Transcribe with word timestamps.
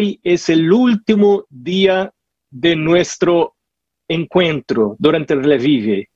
hoy 0.00 0.18
es 0.22 0.48
el 0.48 0.72
último 0.72 1.44
día 1.50 2.10
de 2.50 2.74
nuestro 2.74 3.56
encuentro 4.08 4.96
durante 4.98 5.34
el 5.34 5.44
revive. 5.44 6.08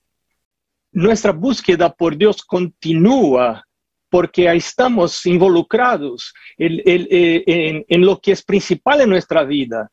Nuestra 0.93 1.33
búsqueda 1.33 1.93
por 1.93 2.17
Dios 2.17 2.43
continúa 2.45 3.63
porque 4.09 4.51
estamos 4.55 5.27
involucrados 5.27 6.33
en, 6.57 8.07
lo 8.07 8.19
que 8.21 8.33
es 8.33 8.43
principal 8.43 9.03
en 9.03 9.11
nuestra 9.11 9.45
vida. 9.45 9.91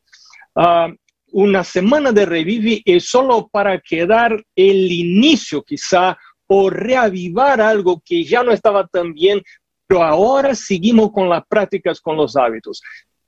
Ah, 0.54 0.88
una 1.32 1.62
semana 1.62 2.12
de 2.12 2.24
revive 2.24 2.80
es 2.86 3.04
solo 3.04 3.48
para 3.52 3.78
quedar 3.78 4.42
el 4.56 4.90
inicio 4.90 5.62
quizá 5.62 6.16
o 6.46 6.70
reavivar 6.70 7.60
algo 7.60 8.02
que 8.02 8.24
ya 8.24 8.42
no 8.42 8.52
estaba 8.52 8.86
tan 8.86 9.12
bien, 9.12 9.42
pero 9.86 10.02
ahora 10.02 10.54
seguimos 10.54 11.12
con 11.12 11.28
las 11.28 11.44
prácticas, 11.46 12.00
con 12.00 12.16
los 12.16 12.36
hábitos. 12.36 12.80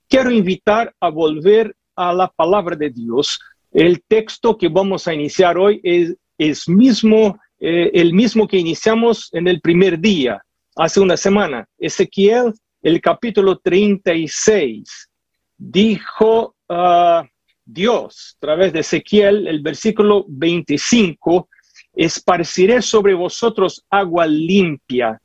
Quiero 0.07 0.31
invitar 0.31 0.93
a 0.99 1.09
volver 1.09 1.75
a 1.95 2.13
la 2.13 2.27
palabra 2.27 2.75
de 2.75 2.89
Dios. 2.89 3.39
El 3.71 4.03
texto 4.07 4.57
que 4.57 4.69
vamos 4.69 5.07
a 5.07 5.13
iniciar 5.13 5.57
hoy 5.57 5.81
es, 5.83 6.69
mismo, 6.69 7.39
eh, 7.59 7.91
el 7.93 8.13
mismo 8.13 8.47
que 8.47 8.57
iniciamos 8.57 9.29
en 9.33 9.47
el 9.47 9.61
primer 9.61 9.99
día, 9.99 10.43
hace 10.75 10.99
una 10.99 11.17
semana. 11.17 11.67
Ezequiel, 11.77 12.53
el 12.81 13.01
capítulo 13.01 13.57
36, 13.57 15.09
dijo 15.57 16.55
uh, 16.69 17.25
Dios, 17.65 18.35
a 18.37 18.39
través 18.39 18.73
de 18.73 18.81
Ezequiel, 18.81 19.47
el 19.47 19.61
versículo 19.61 20.25
25, 20.27 21.49
esparciré 21.93 22.81
sobre 22.81 23.15
vosotros 23.15 23.83
agua 23.89 24.27
limpia 24.27 25.19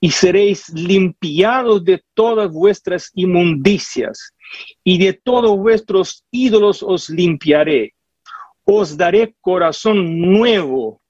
y 0.00 0.10
seréis 0.10 0.68
limpiados 0.70 1.84
de 1.84 2.02
todas 2.14 2.50
vuestras 2.50 3.10
inmundicias 3.14 4.34
y 4.84 4.98
de 4.98 5.14
todos 5.14 5.56
vuestros 5.56 6.24
ídolos 6.30 6.82
os 6.82 7.08
limpiaré. 7.08 7.94
Os 8.64 8.96
daré 8.96 9.34
corazón 9.40 10.20
nuevo 10.20 11.00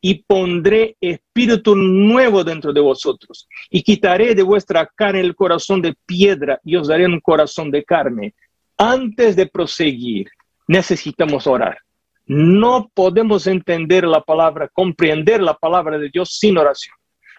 y 0.00 0.22
pondré 0.24 0.96
espíritu 1.00 1.74
nuevo 1.74 2.44
dentro 2.44 2.72
de 2.72 2.80
vosotros 2.80 3.48
y 3.70 3.82
quitaré 3.82 4.34
de 4.34 4.42
vuestra 4.42 4.86
carne 4.94 5.20
el 5.20 5.34
corazón 5.34 5.80
de 5.80 5.94
piedra 6.04 6.60
y 6.62 6.76
os 6.76 6.88
daré 6.88 7.06
un 7.06 7.20
corazón 7.20 7.70
de 7.70 7.84
carne. 7.84 8.34
Antes 8.76 9.34
de 9.36 9.46
proseguir, 9.46 10.28
necesitamos 10.66 11.46
orar. 11.46 11.78
No 12.26 12.90
podemos 12.92 13.46
entender 13.46 14.04
la 14.04 14.22
palabra, 14.22 14.68
comprender 14.68 15.42
la 15.42 15.54
palabra 15.54 15.98
de 15.98 16.10
Dios 16.10 16.36
sin 16.38 16.58
oración, 16.58 16.94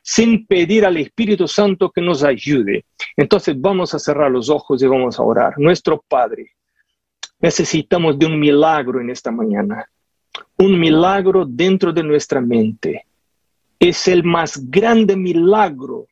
sin 0.07 0.45
pedir 0.45 0.85
al 0.85 0.97
Espíritu 0.97 1.47
Santo 1.47 1.89
que 1.89 1.99
nos 1.99 2.23
ayude. 2.23 2.85
Entonces 3.17 3.59
vamos 3.59 3.91
a 3.95 3.99
cerrar 3.99 4.29
los 4.29 4.51
ojos 4.51 4.83
y 4.83 4.85
vamos 4.85 5.17
a 5.17 5.23
orar. 5.23 5.55
Nuestro 5.57 6.05
Padre, 6.07 6.51
necesitamos 7.39 8.19
de 8.19 8.27
un 8.27 8.39
milagro 8.39 9.01
en 9.01 9.09
esta 9.09 9.31
mañana, 9.31 9.89
un 10.59 10.79
milagro 10.79 11.43
dentro 11.43 11.91
de 11.91 12.03
nuestra 12.03 12.39
mente. 12.39 13.07
Es 13.79 14.07
el 14.07 14.23
más 14.23 14.69
grande 14.69 15.15
milagro 15.15 16.05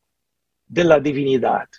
de 0.66 0.84
la 0.86 1.00
divinidad. 1.00 1.70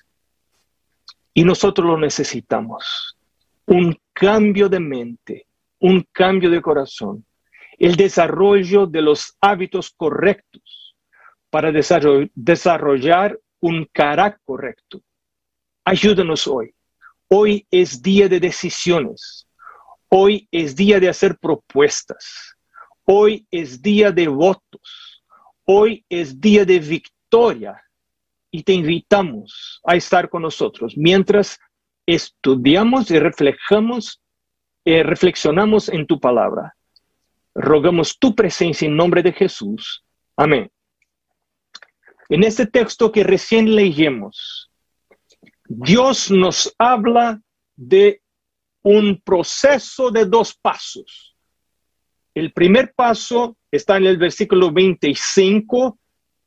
Y 1.35 1.43
nosotros 1.43 1.85
lo 1.85 1.99
necesitamos. 1.99 3.19
Un 3.67 3.99
cambio 4.13 4.69
de 4.69 4.79
mente, 4.79 5.47
un 5.81 6.07
cambio 6.13 6.49
de 6.49 6.63
corazón, 6.63 7.25
el 7.77 7.97
desarrollo 7.97 8.87
de 8.87 9.03
los 9.03 9.37
hábitos 9.41 9.93
correctos 9.97 10.84
para 11.55 11.71
desarrollar 11.71 13.39
un 13.61 13.89
carácter 13.93 14.41
correcto. 14.45 15.01
Ayúdanos 15.85 16.49
hoy. 16.49 16.75
Hoy 17.29 17.65
es 17.71 18.03
día 18.03 18.29
de 18.29 18.41
decisiones. 18.41 19.47
Hoy 20.09 20.49
es 20.51 20.75
día 20.75 20.99
de 20.99 21.09
hacer 21.09 21.39
propuestas. 21.39 22.57
Hoy 23.05 23.47
es 23.53 23.81
día 23.81 24.11
de 24.11 24.27
votos. 24.27 25.23
Hoy 25.65 26.05
es 26.09 26.41
día 26.41 26.65
de 26.65 26.81
victoria. 26.81 27.81
Y 28.51 28.65
te 28.65 28.73
invitamos 28.73 29.81
a 29.85 29.95
estar 29.95 30.29
con 30.29 30.43
nosotros 30.43 30.95
mientras 30.97 31.61
estudiamos 32.05 33.13
y 33.13 33.21
reflejamos 33.21 34.21
eh, 34.85 35.05
reflexionamos 35.05 35.89
en 35.89 36.05
tu 36.05 36.19
palabra. 36.19 36.75
Rogamos 37.55 38.19
tu 38.19 38.35
presencia 38.35 38.89
en 38.89 38.97
nombre 38.97 39.23
de 39.23 39.33
Jesús. 39.33 40.05
Amén. 40.37 40.69
En 42.29 42.43
este 42.43 42.67
texto 42.67 43.13
que 43.13 43.23
recién 43.23 43.75
leímos, 43.75 44.71
Dios 45.67 46.31
nos 46.31 46.75
habla 46.79 47.41
de 47.77 48.23
un 48.83 49.21
proceso 49.21 50.11
de 50.11 50.25
dos 50.25 50.55
pasos. 50.55 51.37
El 52.35 52.53
primer 52.53 52.93
paso 52.95 53.57
está 53.71 53.97
en 53.97 54.07
el 54.07 54.17
versículo 54.17 54.73
25, 54.73 55.99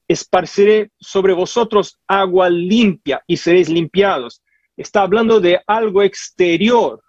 esparciré 0.07 0.91
sobre 0.99 1.33
vosotros 1.33 1.99
agua 2.07 2.49
limpia 2.49 3.23
y 3.25 3.37
seréis 3.37 3.69
limpiados. 3.69 4.41
Está 4.75 5.01
hablando 5.01 5.39
de 5.39 5.59
algo 5.66 6.03
exterior, 6.03 7.01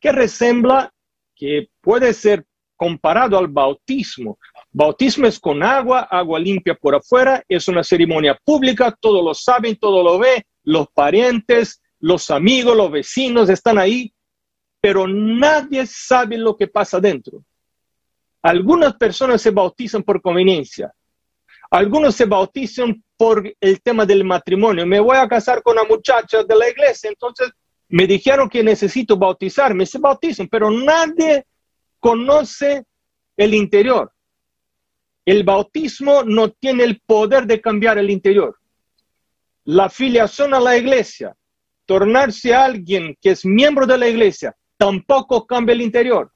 que 0.00 0.12
resembla, 0.12 0.92
que 1.34 1.68
puede 1.80 2.12
ser 2.12 2.46
comparado 2.76 3.38
al 3.38 3.48
bautismo. 3.48 4.38
Bautismo 4.72 5.26
es 5.26 5.40
con 5.40 5.62
agua, 5.62 6.02
agua 6.02 6.38
limpia 6.38 6.74
por 6.74 6.94
afuera, 6.94 7.42
es 7.48 7.66
una 7.66 7.82
ceremonia 7.82 8.38
pública, 8.44 8.96
todos 9.00 9.24
lo 9.24 9.34
saben, 9.34 9.76
todos 9.76 10.04
lo 10.04 10.18
ven, 10.18 10.42
los 10.62 10.88
parientes, 10.90 11.82
los 11.98 12.30
amigos, 12.30 12.76
los 12.76 12.90
vecinos 12.90 13.48
están 13.48 13.78
ahí, 13.78 14.12
pero 14.80 15.08
nadie 15.08 15.86
sabe 15.86 16.38
lo 16.38 16.56
que 16.56 16.68
pasa 16.68 17.00
dentro. 17.00 17.44
Algunas 18.42 18.94
personas 18.94 19.42
se 19.42 19.50
bautizan 19.50 20.04
por 20.04 20.22
conveniencia, 20.22 20.94
algunos 21.70 22.14
se 22.14 22.24
bautizan 22.24 23.02
por 23.16 23.52
el 23.60 23.82
tema 23.82 24.06
del 24.06 24.24
matrimonio. 24.24 24.86
Me 24.86 25.00
voy 25.00 25.16
a 25.16 25.28
casar 25.28 25.62
con 25.62 25.78
una 25.78 25.84
muchacha 25.84 26.44
de 26.44 26.56
la 26.56 26.68
iglesia, 26.68 27.10
entonces 27.10 27.50
me 27.88 28.06
dijeron 28.06 28.48
que 28.48 28.62
necesito 28.62 29.16
bautizarme, 29.16 29.84
se 29.84 29.98
bautizan, 29.98 30.48
pero 30.48 30.70
nadie 30.70 31.44
conoce 31.98 32.84
el 33.36 33.52
interior. 33.52 34.12
El 35.24 35.44
bautismo 35.44 36.22
no 36.24 36.50
tiene 36.50 36.84
el 36.84 37.00
poder 37.00 37.46
de 37.46 37.60
cambiar 37.60 37.98
el 37.98 38.10
interior. 38.10 38.56
La 39.64 39.90
filiación 39.90 40.54
a 40.54 40.60
la 40.60 40.76
iglesia, 40.76 41.36
tornarse 41.86 42.54
a 42.54 42.64
alguien 42.64 43.16
que 43.20 43.30
es 43.30 43.44
miembro 43.44 43.86
de 43.86 43.98
la 43.98 44.08
iglesia, 44.08 44.56
tampoco 44.76 45.46
cambia 45.46 45.74
el 45.74 45.82
interior. 45.82 46.32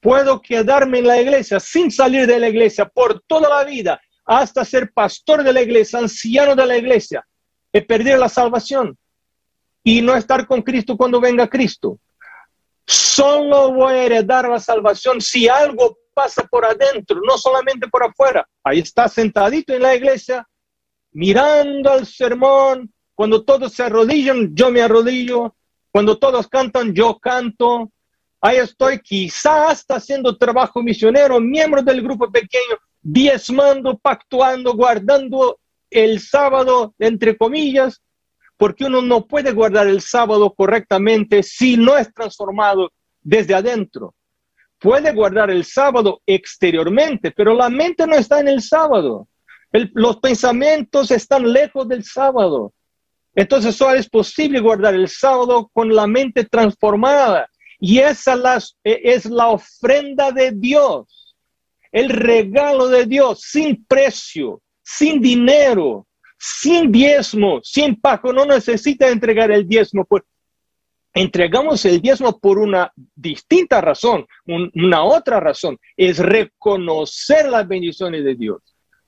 Puedo 0.00 0.40
quedarme 0.40 0.98
en 0.98 1.06
la 1.06 1.20
iglesia 1.20 1.60
sin 1.60 1.90
salir 1.90 2.26
de 2.26 2.38
la 2.38 2.48
iglesia 2.48 2.86
por 2.86 3.20
toda 3.26 3.48
la 3.48 3.64
vida, 3.64 4.00
hasta 4.24 4.64
ser 4.64 4.92
pastor 4.92 5.42
de 5.42 5.52
la 5.52 5.62
iglesia, 5.62 5.98
anciano 5.98 6.54
de 6.56 6.66
la 6.66 6.76
iglesia, 6.76 7.26
y 7.72 7.80
perder 7.80 8.18
la 8.18 8.28
salvación 8.28 8.96
y 9.82 10.02
no 10.02 10.14
estar 10.14 10.46
con 10.46 10.62
Cristo 10.62 10.96
cuando 10.96 11.20
venga 11.20 11.48
Cristo. 11.48 11.98
Solo 12.86 13.72
voy 13.72 13.94
a 13.94 14.04
heredar 14.04 14.48
la 14.48 14.58
salvación 14.58 15.20
si 15.20 15.48
algo 15.48 15.98
pasa 16.14 16.44
por 16.44 16.64
adentro, 16.64 17.20
no 17.26 17.38
solamente 17.38 17.88
por 17.88 18.04
afuera. 18.04 18.46
Ahí 18.62 18.80
está 18.80 19.08
sentadito 19.08 19.72
en 19.72 19.82
la 19.82 19.94
iglesia, 19.94 20.46
mirando 21.12 21.90
al 21.90 22.06
sermón. 22.06 22.92
Cuando 23.14 23.44
todos 23.44 23.72
se 23.72 23.82
arrodillan, 23.82 24.54
yo 24.54 24.70
me 24.70 24.82
arrodillo. 24.82 25.54
Cuando 25.90 26.18
todos 26.18 26.48
cantan, 26.48 26.94
yo 26.94 27.18
canto. 27.18 27.90
Ahí 28.40 28.56
estoy, 28.56 29.00
quizás 29.00 29.70
hasta 29.70 29.96
haciendo 29.96 30.36
trabajo 30.38 30.82
misionero, 30.82 31.40
miembro 31.40 31.82
del 31.82 32.00
grupo 32.02 32.30
pequeño, 32.30 32.76
diezmando, 33.02 33.98
pactuando, 33.98 34.74
guardando 34.74 35.58
el 35.90 36.20
sábado, 36.20 36.94
entre 36.98 37.36
comillas, 37.36 38.00
porque 38.56 38.84
uno 38.84 39.02
no 39.02 39.26
puede 39.26 39.52
guardar 39.52 39.88
el 39.88 40.00
sábado 40.00 40.54
correctamente 40.54 41.42
si 41.42 41.76
no 41.76 41.98
es 41.98 42.12
transformado 42.14 42.90
desde 43.20 43.54
adentro. 43.54 44.14
Puede 44.80 45.12
guardar 45.12 45.50
el 45.50 45.64
sábado 45.64 46.22
exteriormente, 46.24 47.30
pero 47.30 47.54
la 47.54 47.68
mente 47.68 48.06
no 48.06 48.16
está 48.16 48.40
en 48.40 48.48
el 48.48 48.62
sábado. 48.62 49.28
los 49.72 50.16
pensamientos 50.16 51.10
están 51.10 51.52
lejos 51.52 51.86
del 51.86 52.02
sábado. 52.02 52.72
Entonces 53.34 53.76
solo 53.76 53.94
es 53.94 54.08
posible 54.08 54.58
guardar 54.58 54.94
el 54.94 55.08
sábado 55.08 55.70
con 55.72 55.94
la 55.94 56.06
mente 56.06 56.44
transformada. 56.44 57.48
Y 57.78 57.98
esa 57.98 58.36
e, 58.84 59.00
es 59.04 59.26
la 59.26 59.48
ofrenda 59.48 60.32
de 60.32 60.52
Dios, 60.52 61.36
el 61.92 62.10
regalo 62.10 62.88
de 62.88 63.06
Dios 63.06 63.40
sin 63.42 63.84
precio, 63.86 64.60
sin 64.82 65.20
dinero, 65.20 66.06
sin 66.38 66.90
diezmo, 66.90 67.60
sin 67.62 68.00
pago, 68.00 68.32
no 68.32 68.44
necesita 68.44 69.08
entregar 69.08 69.50
el 69.50 69.68
diezmo. 69.68 70.04
Pues, 70.04 70.22
entregamos 71.12 71.84
el 71.84 72.00
diezmo 72.00 72.38
por 72.38 72.58
una 72.58 72.92
distinta 73.14 73.80
razón, 73.80 74.26
una 74.46 75.02
otra 75.02 75.40
razón, 75.40 75.78
es 75.96 76.18
reconocer 76.18 77.48
las 77.48 77.66
bendiciones 77.66 78.24
de 78.24 78.34
Dios, 78.34 78.62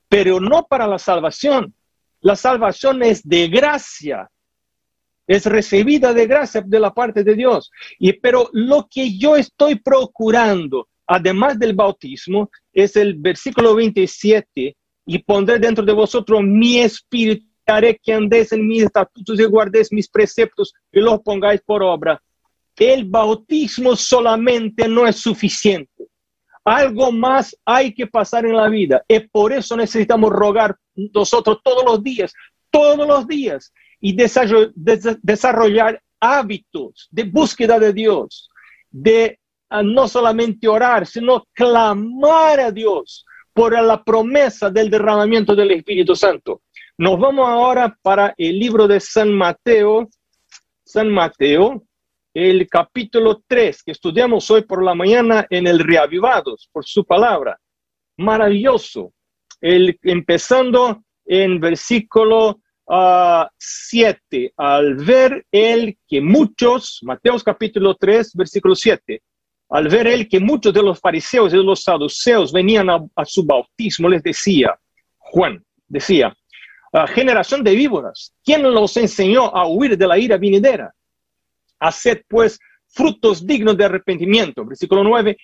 pero 0.08 0.40
no 0.40 0.66
para 0.66 0.86
la 0.86 0.98
salvación. 0.98 1.74
La 2.20 2.36
salvación 2.36 3.02
es 3.02 3.26
de 3.26 3.48
gracia. 3.48 4.28
es 5.26 5.46
recibida 5.46 6.12
de 6.12 6.26
gracia 6.26 6.62
de 6.66 6.80
la 6.80 6.92
parte 6.92 7.22
de 7.22 7.34
Dios. 7.34 7.70
Y 7.98 8.12
pero 8.14 8.50
lo 8.52 8.88
que 8.90 9.16
yo 9.16 9.36
estoy 9.36 9.76
procurando, 9.76 10.88
además 11.06 11.58
del 11.58 11.74
bautismo, 11.74 12.50
es 12.72 12.96
el 12.96 13.14
versículo 13.14 13.74
27, 13.74 14.76
y 15.06 15.18
pondré 15.18 15.58
dentro 15.58 15.84
de 15.84 15.92
vosotros 15.92 16.42
mi 16.42 16.78
espíritu, 16.78 17.46
que 18.02 18.12
andéis 18.12 18.52
en 18.52 18.66
mis 18.66 18.84
estatutos 18.84 19.38
y 19.38 19.44
guardéis 19.44 19.92
mis 19.92 20.08
preceptos 20.08 20.74
y 20.92 21.00
los 21.00 21.20
pongáis 21.20 21.60
por 21.62 21.82
obra. 21.82 22.22
El 22.76 23.04
bautismo 23.04 23.96
solamente 23.96 24.88
no 24.88 25.06
es 25.06 25.16
suficiente. 25.16 26.08
Algo 26.64 27.10
más 27.10 27.56
hay 27.64 27.92
que 27.92 28.06
pasar 28.06 28.46
en 28.46 28.56
la 28.56 28.68
vida. 28.68 29.02
Y 29.08 29.20
por 29.20 29.52
eso 29.52 29.76
necesitamos 29.76 30.30
rogar 30.30 30.76
nosotros 30.94 31.58
todos 31.62 31.84
los 31.84 32.02
días, 32.02 32.32
todos 32.70 33.06
los 33.06 33.26
días, 33.26 33.72
y 34.00 34.14
desarrollar 34.14 36.00
hábitos 36.20 37.08
de 37.10 37.24
búsqueda 37.24 37.78
de 37.78 37.92
Dios, 37.92 38.48
de 38.90 39.38
ah, 39.70 39.82
no 39.82 40.08
solamente 40.08 40.68
orar, 40.68 41.06
sino 41.06 41.44
clamar 41.52 42.60
a 42.60 42.70
Dios 42.70 43.24
por 43.52 43.72
la 43.80 44.02
promesa 44.02 44.70
del 44.70 44.88
derramamiento 44.88 45.54
del 45.54 45.72
Espíritu 45.72 46.16
Santo. 46.16 46.62
Nos 46.98 47.18
vamos 47.18 47.48
ahora 47.48 47.96
para 48.02 48.34
el 48.36 48.58
libro 48.58 48.86
de 48.86 49.00
San 49.00 49.32
Mateo, 49.32 50.08
San 50.84 51.08
Mateo, 51.08 51.84
el 52.34 52.68
capítulo 52.68 53.42
3, 53.46 53.82
que 53.82 53.92
estudiamos 53.92 54.50
hoy 54.50 54.62
por 54.62 54.84
la 54.84 54.94
mañana 54.94 55.46
en 55.48 55.66
el 55.66 55.78
Reavivados, 55.78 56.68
por 56.70 56.84
su 56.84 57.04
palabra. 57.04 57.58
Maravilloso. 58.18 59.12
El, 59.60 59.98
empezando 60.02 61.02
en 61.24 61.60
versículo 61.60 62.60
7, 62.86 64.54
ah, 64.56 64.76
al 64.76 64.96
ver 64.96 65.46
el 65.50 65.96
que 66.06 66.20
muchos, 66.20 67.00
Mateo 67.02 67.38
capítulo 67.38 67.94
3, 67.94 68.34
versículo 68.34 68.74
7, 68.74 69.22
al 69.70 69.88
ver 69.88 70.06
él 70.06 70.28
que 70.28 70.40
muchos 70.40 70.74
de 70.74 70.82
los 70.82 71.00
fariseos 71.00 71.54
y 71.54 71.56
de 71.56 71.64
los 71.64 71.82
saduceos 71.82 72.52
venían 72.52 72.90
a, 72.90 73.24
su 73.24 73.44
bautismo, 73.46 74.10
les 74.10 74.22
decía, 74.22 74.78
Juan, 75.16 75.64
decía, 75.88 76.36
generación 77.14 77.64
de 77.64 77.74
víboras, 77.74 78.34
¿quién 78.44 78.62
los 78.62 78.96
enseñó 78.96 79.44
a 79.54 79.66
huir 79.66 79.96
de 79.96 80.06
la 80.06 80.18
ira 80.18 80.36
vinidera? 80.36 80.94
Haced 81.80 82.22
pues 82.28 82.58
frutos 82.88 83.46
dignos 83.46 83.76
de 83.76 83.86
arrepentimiento, 83.86 84.64
versículo 84.64 85.02
9, 85.02 85.36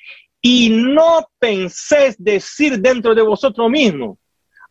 y 0.43 0.69
no 0.71 1.27
penséis 1.39 2.17
decir 2.19 2.79
dentro 2.79 3.15
de 3.15 3.23
vosotros 3.23 3.71
mismos, 3.71 4.19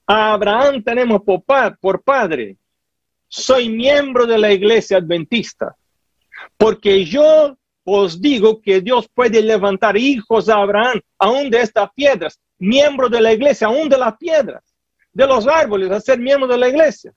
Abraham 0.06 0.84
tenemos 0.84 1.22
por, 1.24 1.44
por 1.80 2.04
padre, 2.04 2.56
soy 3.28 3.68
miembro 3.70 4.26
de 4.26 4.38
la 4.38 4.54
iglesia 4.54 4.98
adventista, 4.98 5.76
porque 6.58 7.04
yo 7.04 7.58
os 7.84 8.22
digo 8.22 8.62
que 8.62 8.82
Dios 8.82 9.10
puede 9.14 9.42
levantar 9.42 9.98
hijos 9.98 10.48
a 10.48 10.58
Abraham 10.58 11.02
aún 11.18 11.50
de 11.50 11.62
estas 11.62 11.90
piedras, 11.94 12.40
miembro 12.60 13.10
de 13.10 13.20
la 13.20 13.34
iglesia, 13.34 13.68
aún 13.68 13.90
de 13.90 13.98
las 13.98 14.16
piedras, 14.18 14.64
de 15.18 15.26
los 15.26 15.48
árboles, 15.48 15.90
a 15.90 16.00
ser 16.00 16.20
miembro 16.20 16.48
de 16.48 16.60
la 16.60 16.70
iglesia. 16.70 17.12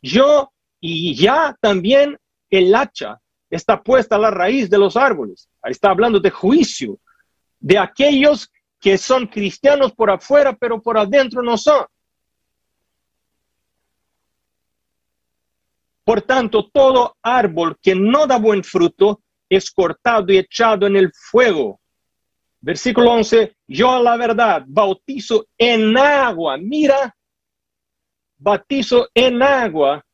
Yo 0.00 0.50
y 0.80 1.14
ya 1.14 1.54
también 1.60 2.18
el 2.48 2.74
hacha 2.74 3.20
está 3.50 3.82
puesta 3.82 4.16
a 4.16 4.18
la 4.18 4.30
raíz 4.30 4.70
de 4.70 4.78
los 4.78 4.96
árboles. 4.96 5.50
Está 5.62 5.90
hablando 5.90 6.18
de 6.18 6.30
juicio, 6.30 6.98
de 7.58 7.78
aquellos 7.78 8.50
que 8.80 8.96
son 8.96 9.26
cristianos 9.26 9.92
por 9.92 10.10
afuera, 10.10 10.56
pero 10.56 10.80
por 10.80 10.96
adentro 10.96 11.42
no 11.42 11.58
son. 11.58 11.84
Por 16.02 16.22
tanto, 16.22 16.70
todo 16.72 17.18
árbol 17.20 17.78
que 17.78 17.94
no 17.94 18.26
da 18.26 18.38
buen 18.38 18.64
fruto 18.64 19.20
es 19.50 19.70
cortado 19.70 20.32
y 20.32 20.38
echado 20.38 20.86
en 20.86 20.96
el 20.96 21.12
fuego. 21.12 21.78
Versículo 22.60 23.12
11, 23.12 23.56
yo 23.68 23.90
a 23.90 24.00
la 24.00 24.16
verdad 24.16 24.64
bautizo 24.66 25.46
en 25.56 25.96
agua. 25.96 26.58
Mira, 26.58 27.16
bautizo 28.38 29.08
en 29.14 29.42
agua 29.42 30.04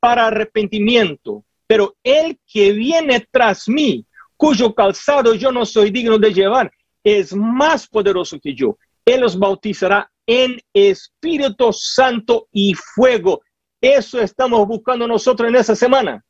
para 0.00 0.28
arrepentimiento. 0.28 1.44
Pero 1.66 1.96
el 2.02 2.38
que 2.46 2.72
viene 2.72 3.26
tras 3.30 3.68
mí, 3.68 4.06
cuyo 4.36 4.74
calzado 4.74 5.34
yo 5.34 5.52
no 5.52 5.66
soy 5.66 5.90
digno 5.90 6.18
de 6.18 6.32
llevar, 6.32 6.72
es 7.02 7.34
más 7.34 7.86
poderoso 7.86 8.38
que 8.40 8.54
yo. 8.54 8.78
Él 9.04 9.20
los 9.20 9.38
bautizará 9.38 10.10
en 10.26 10.58
Espíritu 10.72 11.72
Santo 11.72 12.48
y 12.52 12.74
fuego. 12.74 13.42
Eso 13.80 14.20
estamos 14.20 14.66
buscando 14.66 15.06
nosotros 15.06 15.48
en 15.48 15.56
esa 15.56 15.76
semana. 15.76 16.24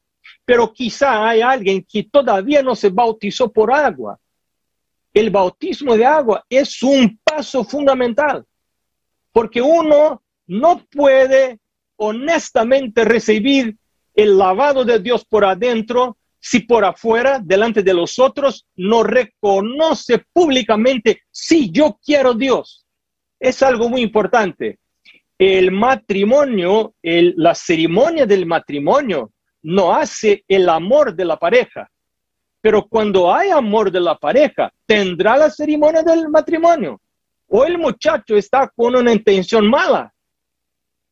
Pero 0.45 0.73
quizá 0.73 1.29
hay 1.29 1.41
alguien 1.41 1.87
que 1.89 2.03
todavía 2.05 2.63
no 2.63 2.75
se 2.75 2.91
bautizó 2.91 3.51
por 3.53 3.73
agua. 3.73 4.19
El 5.17 5.31
bautismo 5.31 5.97
de 5.97 6.05
agua 6.05 6.45
es 6.51 6.83
un 6.83 7.19
paso 7.25 7.65
fundamental, 7.65 8.45
porque 9.33 9.63
uno 9.63 10.23
no 10.47 10.85
puede 10.91 11.59
honestamente 11.97 13.03
recibir 13.03 13.79
el 14.15 14.37
lavado 14.37 14.85
de 14.85 14.99
Dios 14.99 15.25
por 15.25 15.47
adentro 15.47 16.19
si 16.39 16.61
por 16.61 16.85
afuera, 16.85 17.41
delante 17.43 17.83
de 17.83 17.95
los 17.95 18.19
otros, 18.19 18.67
no 18.77 19.05
reconoce 19.05 20.23
públicamente, 20.35 21.23
si 21.31 21.71
yo 21.71 21.99
quiero 22.05 22.35
Dios. 22.35 22.85
Es 23.41 23.63
algo 23.63 23.89
muy 23.89 24.03
importante. 24.03 24.81
El 25.39 25.73
matrimonio, 25.73 26.95
la 27.03 27.55
ceremonia 27.55 28.27
del 28.27 28.45
matrimonio, 28.45 29.33
no 29.63 29.95
hace 29.95 30.45
el 30.47 30.69
amor 30.69 31.17
de 31.17 31.25
la 31.25 31.39
pareja. 31.39 31.91
Pero 32.67 32.85
cuando 32.85 33.33
hay 33.33 33.51
amor 33.51 33.93
de 33.93 34.01
la 34.01 34.19
pareja, 34.19 34.73
tendrá 34.87 35.37
la 35.37 35.49
ceremonia 35.49 36.03
del 36.03 36.29
matrimonio. 36.29 37.01
O 37.47 37.65
el 37.65 37.79
muchacho 37.79 38.37
está 38.37 38.69
con 38.75 38.97
una 38.97 39.13
intención 39.13 39.71
mala. 39.71 40.13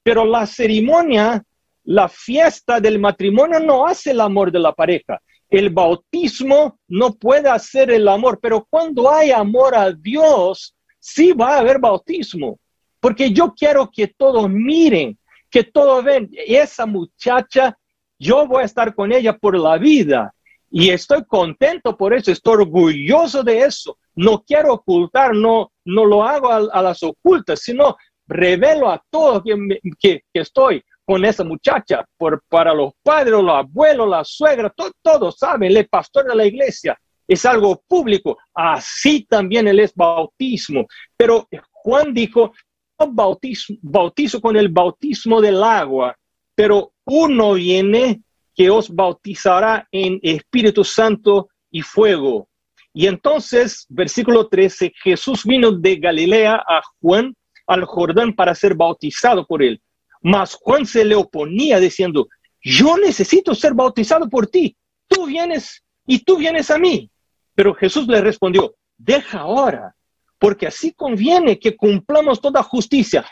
Pero 0.02 0.24
la 0.24 0.46
ceremonia 0.46 1.40
la 1.84 2.08
fiesta 2.08 2.80
del 2.80 2.98
matrimonio 2.98 3.60
no 3.60 3.86
hace 3.86 4.10
el 4.10 4.20
amor 4.20 4.50
de 4.50 4.58
la 4.58 4.72
pareja. 4.72 5.22
El 5.48 5.70
bautismo 5.70 6.80
no 6.88 7.14
puede 7.14 7.48
hacer 7.48 7.88
el 7.92 8.08
amor, 8.08 8.40
pero 8.42 8.66
cuando 8.68 9.08
hay 9.08 9.30
amor 9.30 9.76
a 9.76 9.92
Dios, 9.92 10.74
sí 10.98 11.30
va 11.30 11.54
a 11.54 11.60
haber 11.60 11.78
bautismo. 11.78 12.58
Porque 12.98 13.30
yo 13.30 13.54
quiero 13.54 13.88
que 13.94 14.08
todos 14.08 14.50
miren, 14.50 15.16
que 15.48 15.62
todos 15.62 16.02
ven, 16.02 16.28
esa 16.32 16.84
muchacha, 16.84 17.78
yo 18.18 18.44
voy 18.44 18.62
a 18.62 18.66
estar 18.66 18.92
con 18.92 19.12
ella 19.12 19.38
por 19.38 19.56
la 19.56 19.78
vida. 19.78 20.34
Y 20.76 20.90
estoy 20.90 21.24
contento 21.24 21.96
por 21.96 22.12
eso, 22.12 22.32
estoy 22.32 22.54
orgulloso 22.62 23.44
de 23.44 23.60
eso. 23.60 23.96
No 24.16 24.42
quiero 24.44 24.74
ocultar, 24.74 25.32
no, 25.32 25.70
no 25.84 26.04
lo 26.04 26.24
hago 26.24 26.50
a, 26.50 26.82
las 26.82 27.00
ocultas, 27.04 27.60
sino 27.60 27.96
revelo 28.26 28.90
a 28.90 29.00
todos 29.08 29.44
que, 29.44 30.24
que 30.32 30.40
estoy 30.40 30.82
con 31.04 31.24
esa 31.24 31.44
muchacha, 31.44 32.04
por, 32.16 32.42
para 32.48 32.74
los 32.74 32.92
padres, 33.04 33.34
los 33.34 33.50
abuelos, 33.50 34.08
la 34.08 34.24
suegra, 34.24 34.74
todos 35.00 35.38
saben, 35.38 35.76
el 35.76 35.86
pastor 35.86 36.26
de 36.26 36.34
la 36.34 36.44
iglesia 36.44 36.98
es 37.28 37.46
algo 37.46 37.80
público, 37.86 38.36
así 38.52 39.24
también 39.30 39.68
él 39.68 39.78
es 39.78 39.94
bautismo. 39.94 40.88
Pero 41.16 41.48
Juan 41.70 42.12
dijo, 42.12 42.52
bautizo, 42.98 43.74
bautizo 43.80 44.40
con 44.40 44.56
el 44.56 44.70
bautismo 44.70 45.40
del 45.40 45.62
agua, 45.62 46.16
pero 46.52 46.94
uno 47.04 47.52
viene 47.52 48.22
que 48.54 48.70
os 48.70 48.88
bautizará 48.88 49.88
en 49.90 50.20
Espíritu 50.22 50.84
Santo 50.84 51.48
y 51.70 51.82
fuego. 51.82 52.48
Y 52.92 53.08
entonces, 53.08 53.86
versículo 53.88 54.48
13, 54.48 54.92
Jesús 55.02 55.44
vino 55.44 55.72
de 55.72 55.96
Galilea 55.96 56.54
a 56.54 56.80
Juan 57.00 57.34
al 57.66 57.84
Jordán 57.84 58.34
para 58.34 58.54
ser 58.54 58.74
bautizado 58.74 59.46
por 59.46 59.62
él. 59.62 59.82
Mas 60.22 60.54
Juan 60.54 60.86
se 60.86 61.04
le 61.04 61.14
oponía 61.16 61.80
diciendo, 61.80 62.28
yo 62.62 62.96
necesito 62.96 63.54
ser 63.54 63.74
bautizado 63.74 64.28
por 64.28 64.46
ti, 64.46 64.76
tú 65.06 65.26
vienes 65.26 65.82
y 66.06 66.20
tú 66.20 66.36
vienes 66.36 66.70
a 66.70 66.78
mí. 66.78 67.10
Pero 67.54 67.74
Jesús 67.74 68.06
le 68.06 68.20
respondió, 68.20 68.74
deja 68.96 69.40
ahora, 69.40 69.94
porque 70.38 70.66
así 70.66 70.92
conviene 70.92 71.58
que 71.58 71.76
cumplamos 71.76 72.40
toda 72.40 72.62
justicia. 72.62 73.24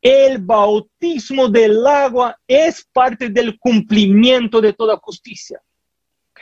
El 0.00 0.38
bautismo 0.38 1.48
del 1.48 1.86
agua 1.86 2.38
es 2.46 2.86
parte 2.92 3.28
del 3.30 3.58
cumplimiento 3.58 4.60
de 4.60 4.72
toda 4.72 4.96
justicia. 4.96 5.60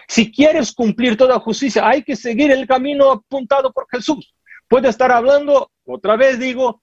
Si 0.09 0.31
quieres 0.31 0.73
cumplir 0.73 1.17
toda 1.17 1.41
justicia, 1.41 1.89
hay 1.89 2.03
que 2.03 2.17
seguir 2.17 2.51
el 2.51 2.67
camino 2.67 3.11
apuntado 3.11 3.73
por 3.73 3.87
Jesús. 3.91 4.35
Puede 4.69 4.89
estar 4.89 5.11
hablando, 5.11 5.71
otra 5.85 6.17
vez 6.17 6.39
digo, 6.39 6.83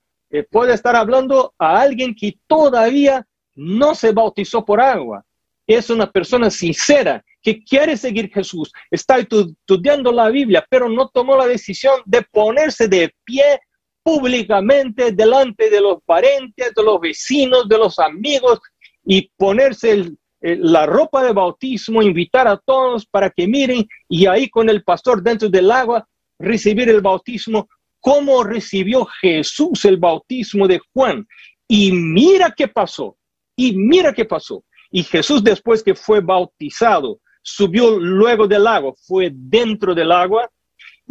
puede 0.50 0.74
estar 0.74 0.96
hablando 0.96 1.54
a 1.58 1.80
alguien 1.80 2.16
que 2.16 2.38
todavía 2.48 3.26
no 3.56 3.94
se 3.94 4.12
bautizó 4.12 4.66
por 4.66 4.82
agua. 4.82 5.24
Es 5.68 5.90
una 5.90 6.12
persona 6.12 6.50
sincera 6.50 7.24
que 7.42 7.64
quiere 7.64 7.98
seguir 7.98 8.32
Jesús, 8.34 8.72
está 8.90 9.18
estudiando 9.18 10.12
la 10.12 10.30
Biblia, 10.30 10.66
pero 10.70 10.90
no 10.90 11.10
tomó 11.10 11.38
la 11.38 11.46
decisión 11.46 12.02
de 12.06 12.22
ponerse 12.22 12.88
de 12.88 13.14
pie 13.24 13.60
públicamente 14.04 15.12
delante 15.12 15.70
de 15.70 15.82
los 15.82 16.04
parientes, 16.04 16.74
de 16.76 16.84
los 16.84 17.00
vecinos, 17.00 17.68
de 17.68 17.78
los 17.78 17.98
amigos 18.00 18.60
y 19.06 19.30
ponerse 19.38 20.12
la 20.42 20.86
ropa 20.86 21.24
de 21.24 21.32
bautismo, 21.32 22.02
invitar 22.02 22.48
a 22.48 22.58
todos 22.58 23.06
para 23.06 23.30
que 23.30 23.48
miren 23.48 23.88
y 24.10 24.26
ahí 24.26 24.50
con 24.50 24.70
el 24.70 24.84
pastor 24.84 25.24
dentro 25.24 25.50
del 25.50 25.72
agua 25.72 26.06
recibir 26.38 26.90
el 26.90 27.02
bautismo, 27.02 27.70
como 28.00 28.44
recibió 28.44 29.06
Jesús 29.22 29.86
el 29.86 29.98
bautismo 29.98 30.68
de 30.68 30.82
Juan. 30.94 31.26
Y 31.68 31.92
mira 31.94 32.54
qué 32.56 32.68
pasó, 32.68 33.16
y 33.56 33.74
mira 33.74 34.14
qué 34.14 34.26
pasó. 34.26 34.64
Y 34.92 35.04
Jesús 35.04 35.44
después 35.44 35.82
que 35.82 35.96
fue 35.96 36.20
bautizado, 36.20 37.20
subió 37.42 37.98
luego 38.00 38.48
del 38.48 38.68
agua, 38.68 38.94
fue 39.08 39.32
dentro 39.34 39.96
del 39.96 40.12
agua, 40.12 40.50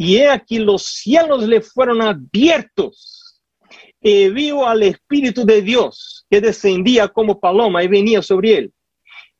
y 0.04 0.22
aquí 0.22 0.58
los 0.58 0.84
cielos 0.84 1.46
le 1.46 1.60
fueron 1.60 2.02
abiertos. 2.02 3.40
Y 4.00 4.28
vio 4.30 4.66
al 4.66 4.82
Espíritu 4.82 5.44
de 5.44 5.62
Dios 5.62 6.26
que 6.28 6.40
descendía 6.40 7.08
como 7.08 7.38
paloma 7.38 7.84
y 7.84 7.88
venía 7.88 8.20
sobre 8.20 8.58
él 8.58 8.72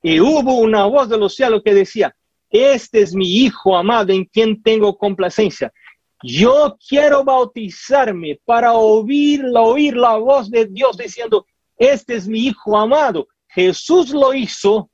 y 0.03 0.21
hubo 0.21 0.57
una 0.57 0.85
voz 0.87 1.09
de 1.09 1.17
los 1.17 1.35
cielos 1.35 1.63
que 1.65 1.73
decía, 1.73 2.15
este 2.51 3.01
es 3.01 3.15
mi 3.15 3.45
Hijo 3.45 3.77
amado 3.77 4.13
en 4.13 4.25
quien 4.25 4.61
tengo 4.63 4.99
complacencia. 4.99 5.73
Yo 6.23 6.77
quiero 6.89 7.25
bautizarme 7.25 8.41
para 8.45 8.73
oír, 8.73 9.45
oír 9.57 9.97
la 9.97 10.17
voz 10.17 10.51
de 10.51 10.67
Dios 10.67 10.97
diciendo, 10.97 11.47
este 11.77 12.17
es 12.17 12.27
mi 12.29 12.47
Hijo 12.47 12.77
amado. 12.77 13.29
Jesús 13.49 14.11
lo 14.11 14.35
hizo 14.35 14.91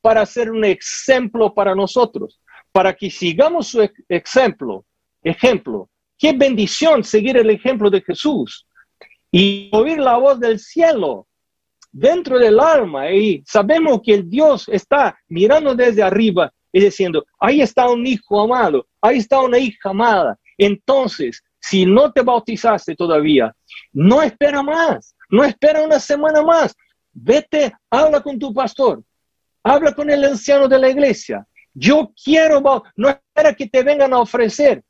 para 0.00 0.24
ser 0.26 0.50
un 0.50 0.64
ejemplo 0.64 1.52
para 1.54 1.74
nosotros, 1.74 2.40
para 2.78 2.94
que 2.94 3.10
sigamos 3.10 3.66
su 3.66 3.90
ejemplo. 4.08 4.84
Ejemplo. 5.20 5.90
Qué 6.16 6.32
bendición 6.32 7.02
seguir 7.02 7.36
el 7.36 7.50
ejemplo 7.50 7.90
de 7.90 8.00
Jesús 8.00 8.68
y 9.32 9.68
oír 9.72 9.98
la 9.98 10.16
voz 10.16 10.38
del 10.38 10.60
cielo 10.60 11.26
dentro 11.90 12.38
del 12.38 12.60
alma 12.60 13.10
y 13.10 13.42
sabemos 13.44 14.00
que 14.00 14.14
el 14.14 14.30
Dios 14.30 14.68
está 14.68 15.18
mirando 15.26 15.74
desde 15.74 16.04
arriba 16.04 16.52
y 16.72 16.78
diciendo, 16.78 17.24
ahí 17.40 17.62
está 17.62 17.90
un 17.90 18.06
hijo 18.06 18.40
amado, 18.40 18.86
ahí 19.00 19.18
está 19.18 19.40
una 19.40 19.58
hija 19.58 19.90
amada. 19.90 20.38
Entonces, 20.56 21.42
si 21.58 21.84
no 21.84 22.12
te 22.12 22.22
bautizaste 22.22 22.94
todavía, 22.94 23.52
no 23.92 24.22
espera 24.22 24.62
más, 24.62 25.16
no 25.30 25.42
espera 25.42 25.82
una 25.82 25.98
semana 25.98 26.42
más. 26.42 26.76
Vete, 27.12 27.72
habla 27.90 28.20
con 28.20 28.38
tu 28.38 28.54
pastor, 28.54 29.02
habla 29.64 29.92
con 29.92 30.08
el 30.08 30.24
anciano 30.24 30.68
de 30.68 30.78
la 30.78 30.90
iglesia. 30.90 31.44
Yo 31.74 32.12
quiero, 32.22 32.62
no 32.96 33.08
espera 33.08 33.54
que 33.54 33.68
te 33.68 33.82
vengan 33.82 34.12
a 34.12 34.20
ofrecer 34.20 34.82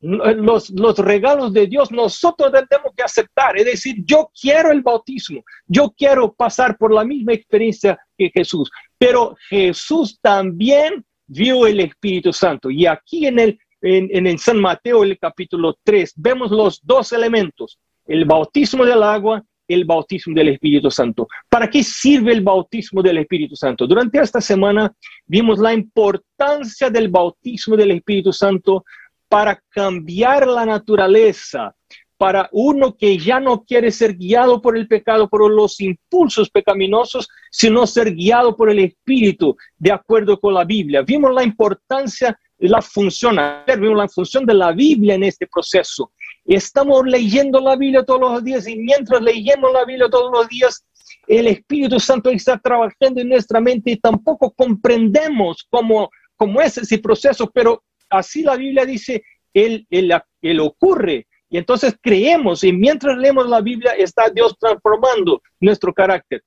los, 0.00 0.70
los 0.70 0.98
regalos 0.98 1.52
de 1.52 1.66
Dios, 1.66 1.90
nosotros 1.90 2.52
tenemos 2.68 2.92
que 2.96 3.02
aceptar, 3.02 3.58
es 3.58 3.64
decir, 3.64 3.96
yo 4.04 4.30
quiero 4.40 4.70
el 4.70 4.82
bautismo, 4.82 5.42
yo 5.66 5.92
quiero 5.96 6.32
pasar 6.32 6.76
por 6.78 6.92
la 6.92 7.04
misma 7.04 7.32
experiencia 7.32 7.98
que 8.16 8.30
Jesús, 8.32 8.70
pero 8.96 9.36
Jesús 9.48 10.18
también 10.20 11.04
vio 11.26 11.66
el 11.66 11.80
Espíritu 11.80 12.32
Santo. 12.32 12.70
Y 12.70 12.86
aquí 12.86 13.26
en 13.26 13.38
el, 13.38 13.58
en, 13.82 14.26
en 14.26 14.38
San 14.38 14.58
Mateo, 14.58 15.02
el 15.02 15.18
capítulo 15.18 15.76
3, 15.82 16.14
vemos 16.16 16.50
los 16.50 16.80
dos 16.82 17.12
elementos, 17.12 17.78
el 18.06 18.24
bautismo 18.24 18.84
del 18.84 19.02
agua 19.02 19.44
el 19.68 19.84
bautismo 19.84 20.34
del 20.34 20.48
Espíritu 20.48 20.90
Santo. 20.90 21.28
¿Para 21.48 21.68
qué 21.68 21.84
sirve 21.84 22.32
el 22.32 22.40
bautismo 22.40 23.02
del 23.02 23.18
Espíritu 23.18 23.54
Santo? 23.54 23.86
Durante 23.86 24.18
esta 24.18 24.40
semana 24.40 24.92
vimos 25.26 25.58
la 25.58 25.74
importancia 25.74 26.90
del 26.90 27.08
bautismo 27.08 27.76
del 27.76 27.92
Espíritu 27.92 28.32
Santo 28.32 28.84
para 29.28 29.62
cambiar 29.68 30.46
la 30.46 30.64
naturaleza, 30.64 31.74
para 32.16 32.48
uno 32.50 32.96
que 32.96 33.16
ya 33.18 33.38
no 33.38 33.62
quiere 33.62 33.92
ser 33.92 34.16
guiado 34.16 34.60
por 34.60 34.76
el 34.76 34.88
pecado, 34.88 35.28
por 35.28 35.48
los 35.50 35.80
impulsos 35.80 36.50
pecaminosos, 36.50 37.28
sino 37.50 37.86
ser 37.86 38.14
guiado 38.14 38.56
por 38.56 38.70
el 38.70 38.80
Espíritu, 38.80 39.56
de 39.76 39.92
acuerdo 39.92 40.40
con 40.40 40.54
la 40.54 40.64
Biblia. 40.64 41.02
Vimos 41.02 41.32
la 41.32 41.44
importancia, 41.44 42.36
la 42.58 42.82
función, 42.82 43.36
vimos 43.78 43.96
la 43.96 44.08
función 44.08 44.44
de 44.44 44.54
la 44.54 44.72
Biblia 44.72 45.14
en 45.14 45.24
este 45.24 45.46
proceso. 45.46 46.10
Estamos 46.48 47.02
leyendo 47.04 47.60
la 47.60 47.76
Biblia 47.76 48.02
todos 48.02 48.20
los 48.22 48.42
días 48.42 48.66
y 48.66 48.76
mientras 48.76 49.20
leyendo 49.20 49.70
la 49.70 49.84
Biblia 49.84 50.08
todos 50.08 50.32
los 50.32 50.48
días, 50.48 50.82
el 51.26 51.46
Espíritu 51.46 52.00
Santo 52.00 52.30
está 52.30 52.56
trabajando 52.58 53.20
en 53.20 53.28
nuestra 53.28 53.60
mente 53.60 53.90
y 53.90 53.96
tampoco 53.98 54.50
comprendemos 54.52 55.66
cómo, 55.68 56.08
cómo 56.36 56.62
es 56.62 56.78
ese 56.78 56.98
proceso, 57.00 57.50
pero 57.52 57.84
así 58.08 58.42
la 58.42 58.56
Biblia 58.56 58.86
dice, 58.86 59.22
él, 59.52 59.86
él, 59.90 60.60
ocurre. 60.60 61.26
Y 61.50 61.58
entonces 61.58 61.94
creemos, 62.00 62.64
y 62.64 62.72
mientras 62.72 63.18
leemos 63.18 63.46
la 63.46 63.60
Biblia, 63.60 63.92
está 63.92 64.30
Dios 64.30 64.56
transformando 64.58 65.42
nuestro 65.60 65.92
carácter. 65.92 66.42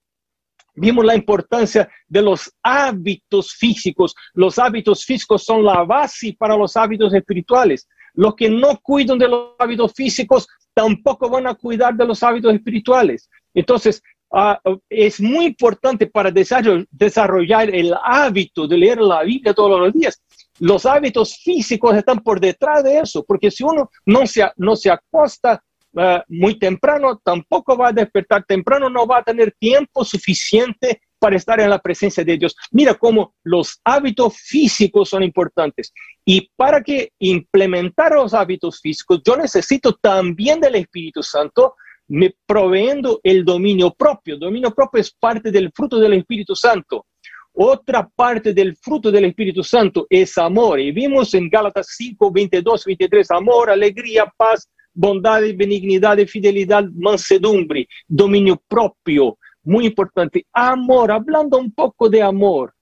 Vimos 0.73 1.05
la 1.05 1.15
importancia 1.15 1.87
de 2.07 2.23
los 2.23 2.51
hábitos 2.63 3.53
físicos. 3.53 4.15
Los 4.33 4.57
hábitos 4.57 5.05
físicos 5.05 5.43
son 5.43 5.63
la 5.63 5.83
base 5.83 6.35
para 6.39 6.57
los 6.57 6.75
hábitos 6.75 7.13
espirituales. 7.13 7.87
Los 8.13 8.35
que 8.35 8.49
no 8.49 8.79
cuidan 8.81 9.17
de 9.17 9.27
los 9.27 9.51
hábitos 9.59 9.93
físicos 9.93 10.47
tampoco 10.73 11.29
van 11.29 11.47
a 11.47 11.55
cuidar 11.55 11.95
de 11.95 12.05
los 12.05 12.23
hábitos 12.23 12.53
espirituales. 12.53 13.29
Entonces, 13.53 14.01
ah, 14.31 14.59
es 14.89 15.19
muy 15.19 15.45
importante 15.45 16.07
para 16.07 16.31
desarrollar 16.31 17.73
el 17.73 17.93
hábito 18.03 18.67
de 18.67 18.77
leer 18.77 19.01
la 19.01 19.23
Biblia 19.23 19.53
todos 19.53 19.79
los 19.79 19.93
días 19.93 20.21
los 20.61 20.85
hábitos 20.85 21.37
físicos 21.37 21.95
están 21.95 22.19
por 22.19 22.39
detrás 22.39 22.83
de 22.83 22.99
eso, 22.99 23.23
porque 23.23 23.49
si 23.49 23.63
uno 23.63 23.89
no 24.05 24.27
se, 24.27 24.47
no 24.57 24.75
se 24.75 24.91
acosta 24.91 25.63
eh, 25.97 26.21
muy 26.27 26.59
temprano, 26.59 27.19
tampoco 27.23 27.75
va 27.75 27.87
a 27.87 27.93
despertar 27.93 28.45
temprano, 28.45 28.87
no 28.87 29.07
va 29.07 29.17
a 29.17 29.23
tener 29.23 29.55
tiempo 29.59 30.05
suficiente 30.05 31.01
para 31.21 31.35
estar 31.35 31.59
en 31.59 31.69
la 31.69 31.77
presencia 31.77 32.23
de 32.23 32.35
Dios. 32.35 32.55
Mira 32.71 32.95
cómo 32.95 33.35
los 33.43 33.79
hábitos 33.83 34.37
físicos 34.37 35.09
son 35.09 35.21
importantes. 35.21 35.93
Y 36.25 36.49
para 36.55 36.81
que 36.81 37.11
implementar 37.19 38.13
los 38.13 38.33
hábitos 38.33 38.81
físicos, 38.81 39.21
yo 39.23 39.37
necesito 39.37 39.93
también 39.93 40.59
del 40.59 40.75
Espíritu 40.75 41.21
Santo 41.21 41.75
me 42.07 42.33
proveyendo 42.47 43.19
el 43.21 43.45
dominio 43.45 43.93
propio. 43.93 44.35
Dominio 44.37 44.71
propio 44.71 44.99
es 44.99 45.11
parte 45.11 45.51
del 45.51 45.71
fruto 45.71 45.99
del 45.99 46.13
Espíritu 46.13 46.55
Santo. 46.55 47.05
Otra 47.53 48.09
parte 48.09 48.51
del 48.51 48.75
fruto 48.75 49.11
del 49.11 49.25
Espíritu 49.25 49.63
Santo 49.63 50.07
es 50.09 50.35
amor. 50.39 50.79
Y 50.79 50.91
vimos 50.91 51.35
en 51.35 51.49
Gálatas 51.49 51.93
5, 51.97 52.31
22, 52.31 52.83
23, 52.83 53.29
amor, 53.29 53.69
alegría, 53.69 54.25
paz, 54.35 54.67
bondad, 54.91 55.41
benignidad, 55.55 56.17
fidelidad, 56.25 56.83
mansedumbre, 56.95 57.87
dominio 58.07 58.59
propio. 58.67 59.37
Muy 59.63 59.87
importante. 59.87 60.45
Amor, 60.53 61.11
hablando 61.11 61.57
un 61.57 61.71
poco 61.71 62.09
de 62.09 62.21
amor. 62.21 62.73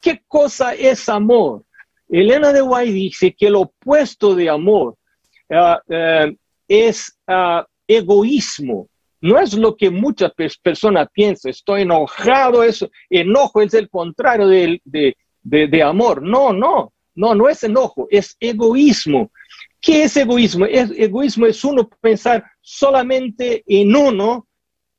¿Qué 0.00 0.22
cosa 0.26 0.74
es 0.74 1.08
amor? 1.08 1.64
Elena 2.08 2.52
de 2.52 2.62
White 2.62 2.92
dice 2.92 3.34
que 3.36 3.46
el 3.46 3.56
opuesto 3.56 4.34
de 4.34 4.48
amor 4.48 4.96
ah, 5.50 5.80
eh, 5.88 6.36
es 6.66 7.16
ah, 7.26 7.66
egoísmo. 7.86 8.88
No 9.20 9.38
es 9.38 9.52
lo 9.54 9.76
que 9.76 9.90
muchas 9.90 10.32
personas 10.62 11.08
piensan, 11.12 11.50
estoy 11.50 11.82
enojado, 11.82 12.62
eso, 12.62 12.88
enojo 13.10 13.60
es 13.60 13.74
el 13.74 13.90
contrario 13.90 14.46
de, 14.46 14.80
de, 15.42 15.82
amor. 15.82 16.22
No, 16.22 16.54
no, 16.54 16.94
no, 17.14 17.34
no 17.34 17.48
es 17.48 17.62
enojo, 17.62 18.06
es 18.10 18.34
egoísmo. 18.40 19.30
¿Qué 19.78 20.04
es 20.04 20.16
egoísmo? 20.16 20.64
Es, 20.64 20.90
egoísmo 20.96 21.46
es 21.46 21.62
uno 21.64 21.88
pensar 22.00 22.44
solamente 22.62 23.62
en 23.66 23.94
uno 23.94 24.46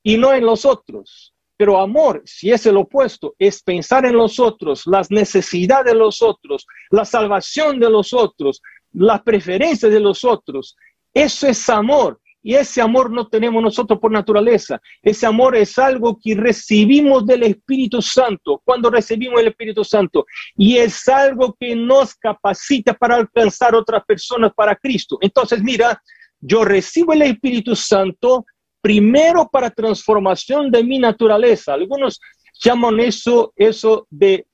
y 0.03 0.17
no 0.17 0.33
en 0.33 0.45
los 0.45 0.65
otros. 0.65 1.33
Pero 1.57 1.79
amor, 1.79 2.23
si 2.25 2.51
es 2.51 2.65
el 2.65 2.77
opuesto, 2.77 3.35
es 3.37 3.61
pensar 3.61 4.05
en 4.05 4.15
los 4.15 4.39
otros, 4.39 4.83
las 4.87 5.11
necesidades 5.11 5.93
de 5.93 5.99
los 5.99 6.21
otros, 6.21 6.65
la 6.89 7.05
salvación 7.05 7.79
de 7.79 7.89
los 7.89 8.13
otros, 8.13 8.61
las 8.93 9.21
preferencias 9.21 9.91
de 9.91 9.99
los 9.99 10.23
otros. 10.23 10.75
Eso 11.13 11.47
es 11.47 11.69
amor. 11.69 12.19
Y 12.43 12.55
ese 12.55 12.81
amor 12.81 13.11
no 13.11 13.27
tenemos 13.27 13.61
nosotros 13.61 13.99
por 13.99 14.11
naturaleza. 14.11 14.81
Ese 15.03 15.27
amor 15.27 15.55
es 15.55 15.77
algo 15.77 16.17
que 16.19 16.33
recibimos 16.33 17.25
del 17.27 17.43
Espíritu 17.43 18.01
Santo 18.01 18.59
cuando 18.65 18.89
recibimos 18.89 19.39
el 19.39 19.49
Espíritu 19.49 19.83
Santo. 19.83 20.25
Y 20.55 20.77
es 20.77 21.07
algo 21.07 21.55
que 21.59 21.75
nos 21.75 22.15
capacita 22.15 22.95
para 22.95 23.17
alcanzar 23.17 23.75
otras 23.75 24.03
personas 24.05 24.51
para 24.55 24.75
Cristo. 24.75 25.19
Entonces, 25.21 25.61
mira, 25.61 26.01
yo 26.39 26.65
recibo 26.65 27.13
el 27.13 27.21
Espíritu 27.21 27.75
Santo 27.75 28.45
primero 28.81 29.47
para 29.47 29.69
transformación 29.69 30.71
de 30.71 30.83
mi 30.83 30.99
naturaleza. 30.99 31.73
Algunos 31.73 32.19
llaman 32.61 32.99
eso, 32.99 33.53
eso 33.55 34.07
de, 34.09 34.45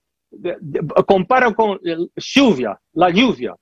comparan 1.06 1.54
con 1.54 1.80
lluvia, 2.16 2.80
la 2.94 3.10
lluvia. 3.10 3.56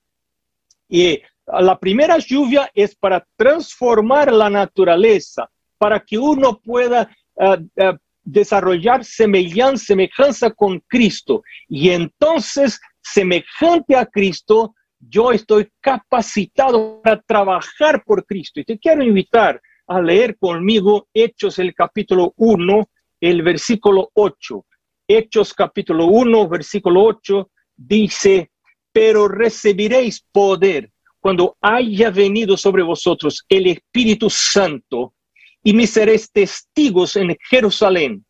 Y 0.90 1.22
la 1.48 1.78
primera 1.78 2.18
lluvia 2.18 2.70
es 2.74 2.96
para 2.96 3.26
transformar 3.36 4.34
la 4.34 4.50
naturaleza, 4.50 5.50
para 5.78 6.00
que 6.00 6.18
uno 6.18 6.60
pueda 6.60 7.10
eh, 7.38 7.58
eh, 7.76 7.94
desarrollar 8.24 9.04
semejanza 9.06 10.52
con 10.52 10.80
Cristo. 10.88 11.44
Y 11.68 11.90
entonces, 11.92 12.80
semejante 13.02 13.96
a 13.96 14.06
Cristo, 14.06 14.74
yo 15.00 15.32
estoy 15.32 15.70
capacitado 15.80 17.02
para 17.02 17.22
trabajar 17.22 18.04
por 18.04 18.26
Cristo. 18.26 18.60
Y 18.60 18.66
te 18.66 18.80
quiero 18.80 19.04
invitar 19.04 19.62
a 19.88 20.02
leer 20.02 20.38
conmigo 20.38 21.08
Hechos 21.14 21.60
el 21.60 21.74
capítulo 21.74 22.34
1, 22.38 22.90
el 23.22 23.42
versículo 23.44 24.10
8. 24.14 24.66
Hechos 25.08 25.54
capítulo 25.54 26.08
1, 26.08 26.48
versículo 26.50 27.04
8, 27.04 27.52
dice, 27.76 28.52
pero 28.92 29.28
recibiréis 29.28 30.26
poder 30.32 30.92
cuando 31.20 31.58
haya 31.62 32.10
venido 32.10 32.58
sobre 32.58 32.84
vosotros 32.84 33.46
el 33.50 33.68
Espíritu 33.68 34.30
Santo 34.30 35.14
y 35.64 35.74
me 35.74 35.88
seréis 35.88 36.32
testigos 36.32 37.16
en 37.16 37.36
Jerusalén, 37.50 38.26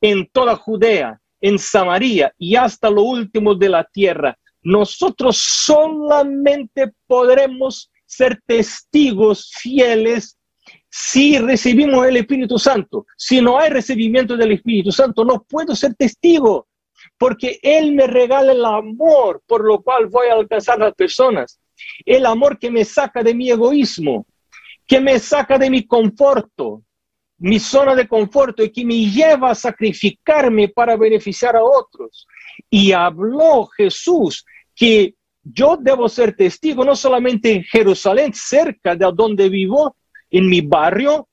en 0.00 0.28
toda 0.32 0.56
Judea, 0.56 1.20
en 1.40 1.58
Samaria 1.58 2.32
y 2.38 2.56
hasta 2.56 2.90
lo 2.90 3.02
último 3.02 3.54
de 3.54 3.68
la 3.68 3.84
tierra. 3.84 4.36
Nosotros 4.62 5.36
solamente 5.36 6.92
podremos 7.06 7.90
ser 8.04 8.40
testigos 8.46 9.50
fieles 9.60 10.38
si 10.88 11.38
recibimos 11.38 12.06
el 12.06 12.16
Espíritu 12.16 12.58
Santo. 12.58 13.06
Si 13.16 13.40
no 13.40 13.58
hay 13.58 13.70
recibimiento 13.70 14.36
del 14.36 14.52
Espíritu 14.52 14.92
Santo, 14.92 15.24
no 15.24 15.42
puedo 15.42 15.74
ser 15.74 15.94
testigo, 15.94 16.68
porque 17.18 17.58
Él 17.62 17.94
me 17.94 18.06
regala 18.06 18.52
el 18.52 18.64
amor 18.64 19.42
por 19.46 19.64
lo 19.64 19.82
cual 19.82 20.06
voy 20.06 20.28
a 20.28 20.34
alcanzar 20.34 20.76
a 20.76 20.86
las 20.86 20.94
personas 20.94 21.60
el 22.04 22.26
amor 22.26 22.58
que 22.58 22.70
me 22.70 22.84
saca 22.84 23.22
de 23.22 23.34
mi 23.34 23.50
egoísmo, 23.50 24.26
que 24.86 25.00
me 25.00 25.18
saca 25.18 25.58
de 25.58 25.70
mi 25.70 25.86
conforto, 25.86 26.82
mi 27.38 27.58
zona 27.58 27.94
de 27.94 28.08
conforto 28.08 28.62
y 28.62 28.70
que 28.70 28.84
me 28.84 29.10
lleva 29.10 29.50
a 29.50 29.54
sacrificarme 29.54 30.68
para 30.68 30.96
beneficiar 30.96 31.56
a 31.56 31.64
otros. 31.64 32.26
Y 32.70 32.92
habló 32.92 33.66
Jesús 33.66 34.44
que 34.74 35.14
yo 35.42 35.76
debo 35.80 36.08
ser 36.08 36.34
testigo 36.34 36.84
no 36.84 36.96
solamente 36.96 37.52
en 37.52 37.62
Jerusalén, 37.62 38.32
cerca 38.34 38.96
de 38.96 39.10
donde 39.14 39.48
vivo, 39.48 39.96
en 40.36 40.48
mi 40.48 40.60
barrio, 40.60 41.28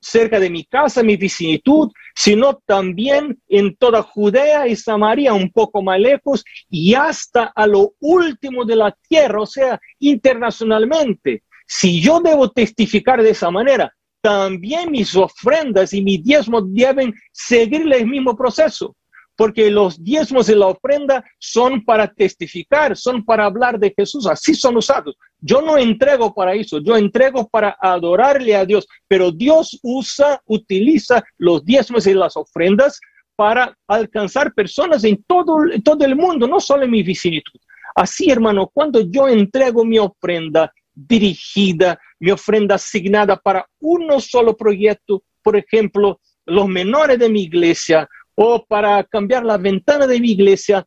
cerca 0.00 0.38
de 0.38 0.50
mi 0.50 0.64
casa, 0.64 1.02
mi 1.02 1.16
vicinitud, 1.16 1.90
sino 2.14 2.60
también 2.66 3.40
en 3.48 3.76
toda 3.76 4.02
Judea 4.02 4.66
y 4.66 4.76
Samaria, 4.76 5.32
un 5.32 5.50
poco 5.50 5.82
más 5.82 5.98
lejos, 5.98 6.44
y 6.68 6.94
hasta 6.94 7.44
a 7.44 7.66
lo 7.66 7.92
último 8.00 8.64
de 8.64 8.76
la 8.76 8.96
tierra, 9.08 9.40
o 9.40 9.46
sea, 9.46 9.80
internacionalmente. 10.00 11.44
Si 11.66 12.00
yo 12.00 12.20
debo 12.20 12.50
testificar 12.50 13.22
de 13.22 13.30
esa 13.30 13.50
manera, 13.50 13.94
también 14.20 14.90
mis 14.90 15.14
ofrendas 15.14 15.92
y 15.92 16.02
mis 16.02 16.24
diezmos 16.24 16.64
deben 16.66 17.14
seguir 17.32 17.92
el 17.92 18.06
mismo 18.06 18.36
proceso 18.36 18.96
porque 19.38 19.70
los 19.70 20.02
diezmos 20.02 20.48
y 20.48 20.54
la 20.56 20.66
ofrenda 20.66 21.24
son 21.38 21.84
para 21.84 22.12
testificar, 22.12 22.96
son 22.96 23.24
para 23.24 23.44
hablar 23.44 23.78
de 23.78 23.94
Jesús, 23.96 24.26
así 24.26 24.52
son 24.52 24.76
usados. 24.76 25.16
Yo 25.38 25.62
no 25.62 25.78
entrego 25.78 26.34
para 26.34 26.54
eso, 26.54 26.80
yo 26.80 26.96
entrego 26.96 27.48
para 27.48 27.76
adorarle 27.80 28.56
a 28.56 28.64
Dios, 28.64 28.88
pero 29.06 29.30
Dios 29.30 29.78
usa, 29.84 30.42
utiliza 30.44 31.22
los 31.36 31.64
diezmos 31.64 32.08
y 32.08 32.14
las 32.14 32.36
ofrendas 32.36 33.00
para 33.36 33.78
alcanzar 33.86 34.52
personas 34.52 35.04
en 35.04 35.22
todo, 35.22 35.58
todo 35.84 36.04
el 36.04 36.16
mundo, 36.16 36.48
no 36.48 36.58
solo 36.58 36.82
en 36.82 36.90
mi 36.90 37.04
vicinitud. 37.04 37.60
Así, 37.94 38.32
hermano, 38.32 38.66
cuando 38.66 39.02
yo 39.02 39.28
entrego 39.28 39.84
mi 39.84 40.00
ofrenda 40.00 40.72
dirigida, 40.92 41.96
mi 42.18 42.32
ofrenda 42.32 42.74
asignada 42.74 43.36
para 43.36 43.64
uno 43.78 44.18
solo 44.18 44.56
proyecto, 44.56 45.22
por 45.44 45.56
ejemplo, 45.56 46.20
los 46.44 46.66
menores 46.66 47.20
de 47.20 47.28
mi 47.28 47.44
iglesia, 47.44 48.08
o 48.40 48.64
para 48.64 49.02
cambiar 49.02 49.44
la 49.44 49.58
ventana 49.58 50.06
de 50.06 50.20
mi 50.20 50.30
iglesia, 50.30 50.86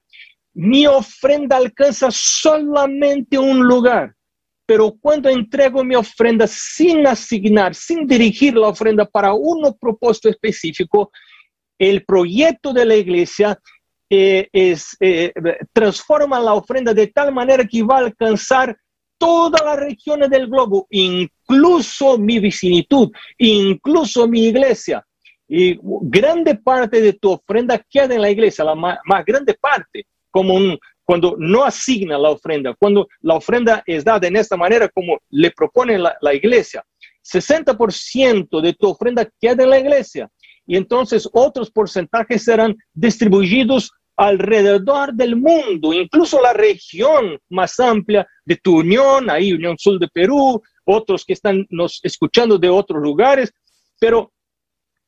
mi 0.53 0.87
ofrenda 0.87 1.57
alcanza 1.57 2.09
solamente 2.09 3.37
un 3.37 3.59
lugar. 3.67 4.15
Pero 4.65 4.95
cuando 5.01 5.27
entrego 5.27 5.83
mi 5.83 5.95
ofrenda 5.95 6.47
sin 6.47 7.05
asignar, 7.05 7.75
sin 7.75 8.07
dirigir 8.07 8.55
la 8.55 8.69
ofrenda 8.69 9.03
para 9.03 9.33
un 9.33 9.77
propósito 9.77 10.29
específico, 10.29 11.11
el 11.77 12.05
proyecto 12.05 12.71
de 12.71 12.85
la 12.85 12.95
iglesia 12.95 13.59
eh, 14.09 14.47
es, 14.53 14.95
eh, 15.01 15.33
transforma 15.73 16.39
la 16.39 16.53
ofrenda 16.53 16.93
de 16.93 17.07
tal 17.07 17.33
manera 17.33 17.67
que 17.67 17.83
va 17.83 17.97
a 17.97 18.05
alcanzar 18.05 18.77
todas 19.17 19.61
las 19.61 19.77
regiones 19.77 20.29
del 20.29 20.47
globo, 20.47 20.87
incluso 20.89 22.17
mi 22.17 22.39
vicinitud, 22.39 23.11
incluso 23.37 24.25
mi 24.25 24.45
iglesia 24.45 25.05
y 25.53 25.77
grande 25.83 26.55
parte 26.55 27.01
de 27.01 27.11
tu 27.11 27.31
ofrenda 27.31 27.77
queda 27.89 28.15
en 28.15 28.21
la 28.21 28.29
iglesia, 28.29 28.63
la 28.63 28.73
más, 28.73 28.99
grande 29.25 29.53
parte, 29.53 30.05
como 30.29 30.53
un, 30.53 30.79
cuando 31.03 31.35
no 31.37 31.65
asigna 31.65 32.17
la 32.17 32.29
ofrenda, 32.29 32.73
cuando 32.79 33.05
la 33.19 33.35
ofrenda 33.35 33.83
es 33.85 34.05
dada 34.05 34.25
en 34.29 34.37
esta 34.37 34.55
manera 34.55 34.87
como 34.87 35.19
le 35.29 35.51
propone 35.51 35.97
la, 35.97 36.15
la 36.21 36.33
iglesia, 36.33 36.81
60% 37.21 38.61
de 38.61 38.73
tu 38.73 38.87
ofrenda 38.87 39.29
queda 39.41 39.63
en 39.63 39.69
la 39.71 39.79
iglesia 39.79 40.29
y 40.65 40.77
entonces 40.77 41.27
otros 41.33 41.69
porcentajes 41.69 42.45
serán 42.45 42.73
distribuidos 42.93 43.91
alrededor 44.15 45.13
del 45.13 45.35
mundo, 45.35 45.91
incluso 45.91 46.41
la 46.41 46.53
región 46.53 47.37
más 47.49 47.77
amplia 47.77 48.25
de 48.45 48.55
tu 48.55 48.79
unión, 48.79 49.29
ahí 49.29 49.51
Unión 49.51 49.77
Sur 49.77 49.99
de 49.99 50.07
Perú, 50.07 50.61
otros 50.85 51.25
que 51.25 51.33
están 51.33 51.65
nos 51.69 51.99
escuchando 52.03 52.57
de 52.57 52.69
otros 52.69 53.01
lugares, 53.03 53.51
pero 53.99 54.31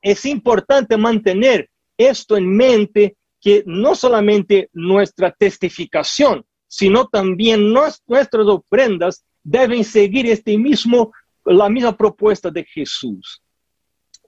es 0.04 0.26
importante 0.26 0.98
mantener 0.98 1.70
esto 1.98 2.36
en 2.36 2.56
mente, 2.56 3.16
que 3.42 3.64
no 3.66 3.96
solamente 3.96 4.70
nuestra 4.74 5.32
testificación, 5.32 6.46
sino 6.68 7.08
también 7.08 7.74
nuestras 7.74 8.46
ofrendas 8.48 9.24
deben 9.44 9.84
seguir 9.84 10.28
este 10.28 10.58
mismo, 10.58 11.14
la 11.46 11.70
misma 11.70 11.96
propuesta 11.96 12.50
de 12.52 12.66
Jesús. 12.66 13.42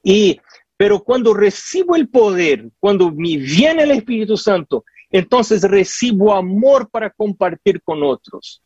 Y, 0.02 0.40
pero 0.78 1.04
cuando 1.04 1.34
recibo 1.34 1.96
el 1.96 2.08
poder, 2.08 2.70
cuando 2.80 3.12
me 3.12 3.38
viene 3.38 3.84
el 3.84 3.92
Espíritu 3.92 4.38
Santo, 4.38 4.86
entonces 5.10 5.62
recibo 5.64 6.34
amor 6.34 6.90
para 6.90 7.10
compartir 7.10 7.82
con 7.82 8.02
otros. 8.04 8.62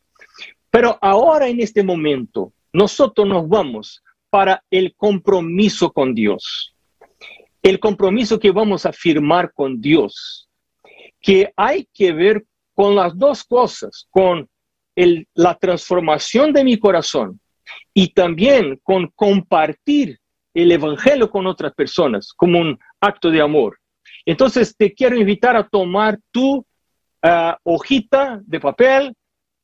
Pero 0.70 0.96
ahora 1.00 1.48
en 1.48 1.60
este 1.60 1.82
momento, 1.82 2.52
nosotros 2.72 3.26
nos 3.26 3.48
vamos 3.48 4.02
para 4.30 4.62
el 4.70 4.94
compromiso 4.94 5.92
con 5.92 6.14
Dios 6.14 6.74
el 7.62 7.78
compromiso 7.78 8.38
que 8.38 8.50
vamos 8.50 8.86
a 8.86 8.92
firmar 8.92 9.52
con 9.52 9.80
Dios, 9.80 10.48
que 11.20 11.52
hay 11.56 11.88
que 11.92 12.12
ver 12.12 12.44
con 12.74 12.94
las 12.94 13.16
dos 13.16 13.44
cosas, 13.44 14.06
con 14.10 14.48
la 15.34 15.54
transformación 15.54 16.52
de 16.52 16.64
mi 16.64 16.78
corazón 16.78 17.40
y 17.94 18.08
también 18.12 18.78
con 18.82 19.08
compartir 19.14 20.18
el 20.52 20.72
Evangelio 20.72 21.30
con 21.30 21.46
otras 21.46 21.72
personas 21.74 22.32
como 22.34 22.58
un 22.58 22.78
acto 23.00 23.30
de 23.30 23.40
amor. 23.40 23.78
Entonces 24.26 24.74
te 24.76 24.92
quiero 24.92 25.16
invitar 25.16 25.56
a 25.56 25.66
tomar 25.66 26.18
tu 26.30 26.64
ah, 27.22 27.56
hojita 27.62 28.40
de 28.44 28.60
papel, 28.60 29.14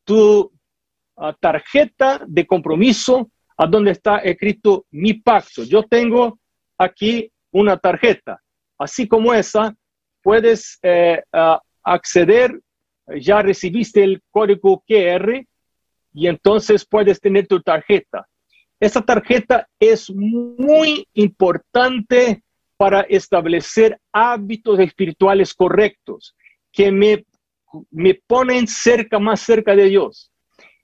tu 0.05 0.53
ah, 1.17 1.35
tarjeta 1.39 2.23
de 2.27 2.47
compromiso, 2.47 3.31
a 3.57 3.67
donde 3.67 3.93
está 3.93 4.19
escrito 4.19 4.87
mi 4.91 5.15
pacto. 5.15 5.65
Yo 5.65 5.83
tengo 5.83 6.39
aquí 6.79 7.31
una 7.51 7.77
tarjeta. 7.77 8.41
Así 8.79 9.09
como 9.09 9.33
esa, 9.33 9.75
puedes 10.23 10.79
eh, 10.83 11.23
acceder, 11.83 12.61
ya 13.21 13.43
recibiste 13.43 14.03
el 14.03 14.23
código 14.31 14.83
QR 14.87 15.45
y 16.13 16.27
entonces 16.27 16.85
puedes 16.85 17.21
tener 17.21 17.47
tu 17.47 17.61
tarjeta. 17.61 18.27
Esa 18.81 19.01
tarjeta 19.03 19.69
es 19.79 20.11
muy 20.11 21.07
importante 21.15 22.43
para 22.77 23.03
establecer 23.03 23.99
hábitos 24.13 24.79
espirituales 24.81 25.55
correctos 25.55 26.37
que 26.73 26.91
me, 26.91 27.25
me 27.91 28.15
ponen 28.27 28.67
cerca, 28.67 29.19
más 29.19 29.41
cerca 29.41 29.75
de 29.75 29.85
Dios. 29.85 30.31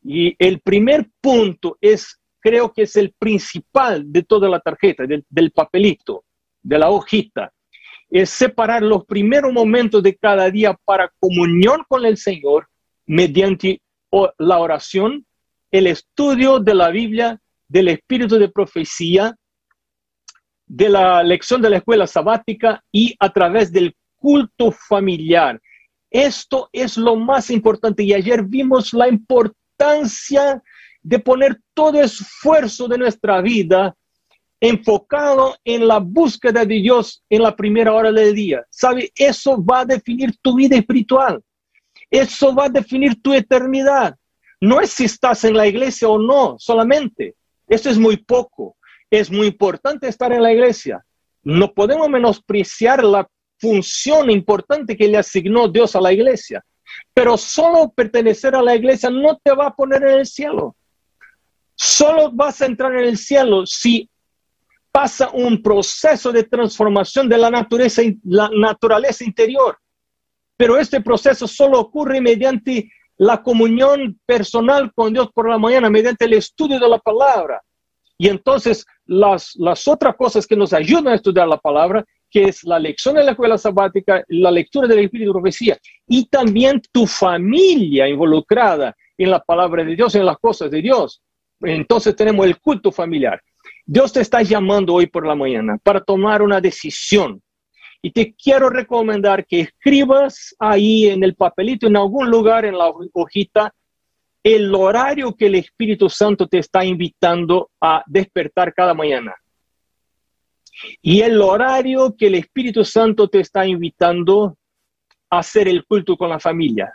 Y 0.03 0.35
el 0.39 0.61
primer 0.61 1.11
punto 1.21 1.77
es, 1.81 2.19
creo 2.41 2.73
que 2.73 2.83
es 2.83 2.97
el 2.97 3.13
principal 3.19 4.11
de 4.11 4.23
toda 4.23 4.49
la 4.49 4.61
tarjeta, 4.61 5.05
del, 5.05 5.25
del 5.29 5.51
papelito 5.51 6.25
de 6.63 6.79
la 6.79 6.91
hojita, 6.91 7.53
es 8.11 8.31
separar 8.31 8.83
los 8.83 9.05
primeros 9.07 9.53
momentos 9.53 10.03
de 10.03 10.17
cada 10.17 10.51
día 10.51 10.79
para 10.85 11.13
comunión 11.19 11.83
con 11.89 12.05
el 12.05 12.17
Señor 12.17 12.69
mediante 13.07 13.81
la 14.39 14.59
oración, 14.59 15.27
el 15.71 15.87
estudio 15.87 16.59
de 16.59 16.75
la 16.75 16.91
Biblia, 16.91 17.41
del 17.69 17.89
espíritu 17.89 18.39
de 18.39 18.51
profecía, 18.51 19.35
de 20.67 20.89
la 20.89 21.23
lección 21.23 21.63
de 21.63 21.71
la 21.71 21.79
escuela 21.79 22.07
sabática 22.07 22.83
y 22.93 23.15
a 23.19 23.33
través 23.33 23.73
del 23.73 23.95
culto 24.17 24.71
familiar. 24.71 25.61
Esto 26.11 26.69
es 26.73 26.99
lo 26.99 27.17
más 27.17 27.51
importante 27.51 28.03
y 28.03 28.13
ayer 28.13 28.43
vimos 28.43 28.93
la 28.93 29.09
importancia 29.09 30.63
de 31.03 31.19
poner 31.19 31.61
todo 31.75 32.01
esfuerzo 32.01 32.87
de 32.89 32.99
nuestra 32.99 33.41
vida 33.41 33.97
enfocado 34.63 35.57
en 35.65 35.89
la 35.89 35.99
búsqueda 35.99 36.65
de 36.65 36.77
Dios 36.77 37.25
en 37.29 37.43
la 37.43 37.57
primera 37.57 37.93
hora 37.93 38.13
del 38.13 38.33
día. 38.33 38.65
¿Sabe? 38.71 39.11
Eso 39.17 39.63
va 39.63 39.81
a 39.81 39.85
definir 39.85 40.37
tu 40.41 40.55
vida 40.55 40.77
espiritual. 40.77 41.43
Eso 42.09 42.55
va 42.55 42.67
a 42.67 42.69
definir 42.69 43.21
tu 43.21 43.35
eternidad. 43.35 44.17
No 44.61 44.81
es 44.81 44.91
si 44.91 45.07
estás 45.07 45.43
en 45.43 45.57
la 45.57 45.67
iglesia 45.67 46.09
o 46.09 46.17
no, 46.17 46.55
solamente. 46.61 47.35
Eso 47.67 47.91
es 47.91 47.99
muy 47.99 48.19
poco. 48.19 48.77
Es 49.11 49.33
muy 49.33 49.49
importante 49.49 50.07
estar 50.07 50.33
en 50.33 50.45
la 50.45 50.53
iglesia. 50.53 51.05
No 51.43 51.75
podemos 51.75 52.09
menospreciar 52.09 53.03
la 53.03 53.29
función 53.59 54.31
importante 54.31 54.97
que 54.97 55.09
le 55.09 55.19
asignó 55.19 55.67
Dios 55.67 55.97
a 55.97 56.01
la 56.01 56.13
iglesia. 56.13 56.65
Pero 57.13 57.37
solo 57.37 57.91
pertenecer 57.91 58.55
a 58.55 58.63
la 58.63 58.77
iglesia 58.77 59.11
no 59.11 59.41
te 59.43 59.53
va 59.53 59.67
a 59.67 59.75
poner 59.75 60.05
en 60.05 60.21
el 60.21 60.27
cielo. 60.27 60.77
Solo 61.75 62.31
vas 62.31 62.63
a 62.63 62.67
entrar 62.67 62.93
en 62.93 63.07
el 63.07 63.19
cielo 63.19 63.67
si 63.67 64.09
pasa 64.93 65.31
un 65.33 65.63
proceso 65.63 66.31
de 66.31 66.45
transformación 66.45 67.29
de 67.29 67.39
la 67.39 67.51
naturaleza, 67.51 68.03
la 68.25 68.51
naturaleza 68.55 69.25
interior. 69.25 69.79
Pero 70.57 70.77
este 70.77 71.01
proceso 71.01 71.49
solo 71.49 71.81
ocurre 71.81 72.21
mediante 72.21 72.89
la 73.17 73.43
comunión 73.43 74.21
personal 74.27 74.93
con 74.95 75.13
Dios 75.13 75.31
por 75.33 75.49
la 75.49 75.59
mañana, 75.59 75.89
mediante 75.89 76.27
el 76.27 76.35
estudio 76.35 76.79
de 76.79 76.89
la 76.89 76.99
palabra. 76.99 77.63
Y 78.19 78.29
entonces 78.29 78.85
las, 79.07 79.57
otras 79.87 80.15
cosas 80.17 80.47
que 80.47 80.57
nos 80.57 80.73
ayudan 80.73 81.09
a 81.09 81.15
estudiar 81.15 81.49
la 81.49 81.57
palabra, 81.57 82.05
que 82.31 82.45
es 82.45 82.63
la 82.65 82.79
lección 82.79 83.15
de 83.15 83.25
la 83.25 83.33
escuela 83.33 83.59
sabática, 83.59 84.25
la 84.29 84.51
lectura 84.51 84.87
del 84.87 85.01
Espíritu 85.01 85.31
de 85.31 85.41
Profecía, 85.41 85.79
y 86.07 86.27
también 86.27 86.81
tu 86.93 87.07
familia 87.07 88.09
involucrada 88.09 88.95
en 89.19 89.31
la 89.31 89.41
palabra 89.41 89.85
de 89.85 89.97
Dios, 89.97 90.15
en 90.15 90.27
las 90.27 90.39
cosas 90.39 90.71
de 90.71 90.81
Dios. 90.81 91.23
Entonces 91.61 92.15
tenemos 92.17 92.47
el 92.47 92.59
culto 92.61 92.93
familiar. 92.93 93.43
Dios 93.85 94.13
te 94.13 94.21
está 94.21 94.43
llamando 94.43 94.95
hoy 94.95 95.07
por 95.07 95.27
la 95.27 95.35
mañana 95.35 95.79
para 95.83 96.01
tomar 96.01 96.43
una 96.43 96.61
decisión. 96.61 97.43
Y 98.01 98.11
te 98.11 98.35
quiero 98.35 98.69
recomendar 98.69 99.47
que 99.47 99.61
escribas 99.61 100.55
ahí 100.59 101.09
en 101.09 101.23
el 101.23 101.35
papelito, 101.35 101.87
en 101.87 101.97
algún 101.97 102.29
lugar 102.31 102.65
en 102.65 102.77
la 102.77 102.93
hojita, 103.13 103.73
el 104.43 104.75
horario 104.75 105.37
que 105.37 105.47
el 105.47 105.55
Espíritu 105.55 106.09
Santo 106.09 106.49
te 106.49 106.59
está 106.59 106.85
invitando 106.85 107.71
a 107.81 108.03
despertar 108.07 108.75
cada 108.75 108.93
mañana. 108.93 109.35
Y 111.01 111.21
el 111.21 111.41
horario 111.41 112.17
que 112.17 112.27
el 112.27 112.35
Espíritu 112.35 112.85
Santo 112.85 113.29
te 113.29 113.41
está 113.41 113.67
invitando 113.67 114.57
a 115.31 115.39
hacer 115.39 115.69
el 115.69 115.85
culto 115.85 116.17
con 116.17 116.31
la 116.31 116.41
familia. 116.41 116.93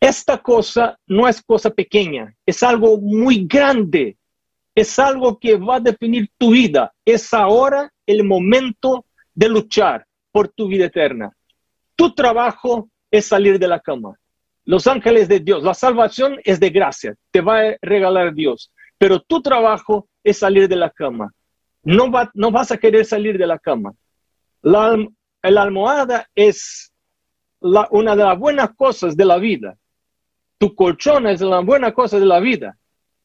Esta 0.00 0.38
cosa 0.38 0.98
no 1.06 1.28
es 1.28 1.40
cosa 1.42 1.70
pequeña, 1.70 2.34
es 2.44 2.62
algo 2.62 2.98
muy 3.00 3.46
grande, 3.46 4.16
es 4.76 4.98
algo 4.98 5.38
que 5.38 5.56
va 5.56 5.76
a 5.76 5.80
definir 5.80 6.30
tu 6.36 6.50
vida. 6.50 6.92
Es 7.04 7.32
ahora 7.32 7.90
el 8.04 8.24
momento 8.24 9.06
de 9.34 9.48
luchar 9.48 10.06
por 10.30 10.48
tu 10.48 10.68
vida 10.68 10.84
eterna. 10.84 11.34
Tu 11.96 12.14
trabajo 12.14 12.90
es 13.10 13.24
salir 13.24 13.58
de 13.58 13.68
la 13.68 13.80
cama. 13.80 14.14
Los 14.66 14.86
ángeles 14.86 15.28
de 15.28 15.40
Dios, 15.40 15.62
la 15.62 15.72
salvación 15.72 16.38
es 16.44 16.60
de 16.60 16.70
gracia, 16.70 17.14
te 17.30 17.40
va 17.40 17.60
a 17.60 17.76
regalar 17.80 18.34
Dios, 18.34 18.70
pero 18.98 19.20
tu 19.20 19.40
trabajo 19.40 20.08
es 20.22 20.38
salir 20.38 20.68
de 20.68 20.76
la 20.76 20.90
cama. 20.90 21.32
No, 21.82 22.10
va, 22.10 22.30
no 22.34 22.50
vas 22.50 22.70
a 22.70 22.76
querer 22.76 23.06
salir 23.06 23.38
de 23.38 23.46
la 23.46 23.58
cama. 23.58 23.94
La, 24.60 24.94
almohada 25.42 26.28
es 26.34 26.92
una 27.60 28.14
de 28.14 28.24
las 28.24 28.38
buenas 28.38 28.74
cosas 28.74 29.16
de 29.16 29.24
la 29.24 29.38
vida. 29.38 29.78
Tu 30.58 30.74
colchón 30.74 31.28
es 31.28 31.40
la 31.40 31.60
buena 31.60 31.92
cosa 31.92 32.18
de 32.18 32.26
la 32.26 32.40
vida 32.40 32.76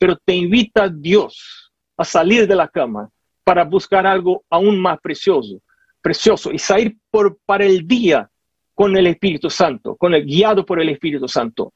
pero 0.01 0.17
te 0.17 0.33
invita 0.33 0.89
Dios 0.89 1.71
a 1.95 2.03
salir 2.03 2.47
de 2.47 2.55
la 2.55 2.67
cama 2.67 3.07
para 3.43 3.63
buscar 3.63 4.07
algo 4.07 4.43
aún 4.49 4.81
más 4.81 4.99
precioso, 4.99 5.61
precioso 6.01 6.51
y 6.51 6.57
salir 6.57 6.97
por, 7.11 7.37
para 7.45 7.65
el 7.65 7.87
día 7.87 8.27
con 8.73 8.97
el 8.97 9.05
Espíritu 9.05 9.47
Santo, 9.47 9.95
con 9.95 10.15
el 10.15 10.25
guiado 10.25 10.65
por 10.65 10.81
el 10.81 10.89
Espíritu 10.89 11.27
Santo. 11.27 11.71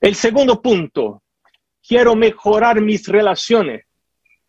El 0.00 0.16
segundo 0.16 0.60
punto, 0.60 1.22
quiero 1.80 2.16
mejorar 2.16 2.80
mis 2.80 3.06
relaciones. 3.06 3.86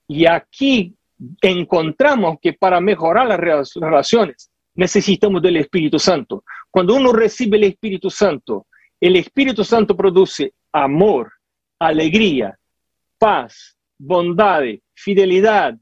Y 0.08 0.26
aquí 0.26 0.96
encontramos 1.44 2.38
que 2.42 2.54
para 2.54 2.82
mejorar 2.82 3.28
las 3.28 3.40
relaciones 3.40 4.50
necesitamos 4.74 5.44
del 5.44 5.58
Espíritu 5.58 6.00
Santo. 6.00 6.44
Cuando 6.72 6.96
uno 6.96 7.14
recibe 7.14 7.58
el 7.58 7.66
Espíritu 7.66 8.10
Santo, 8.10 8.66
el 9.00 9.16
Espíritu 9.16 9.64
Santo 9.64 9.96
produce 9.96 10.56
amor, 10.72 11.32
alegría, 11.82 12.56
paz, 13.18 13.76
bondad, 13.98 14.62
fidelidad, 14.94 15.76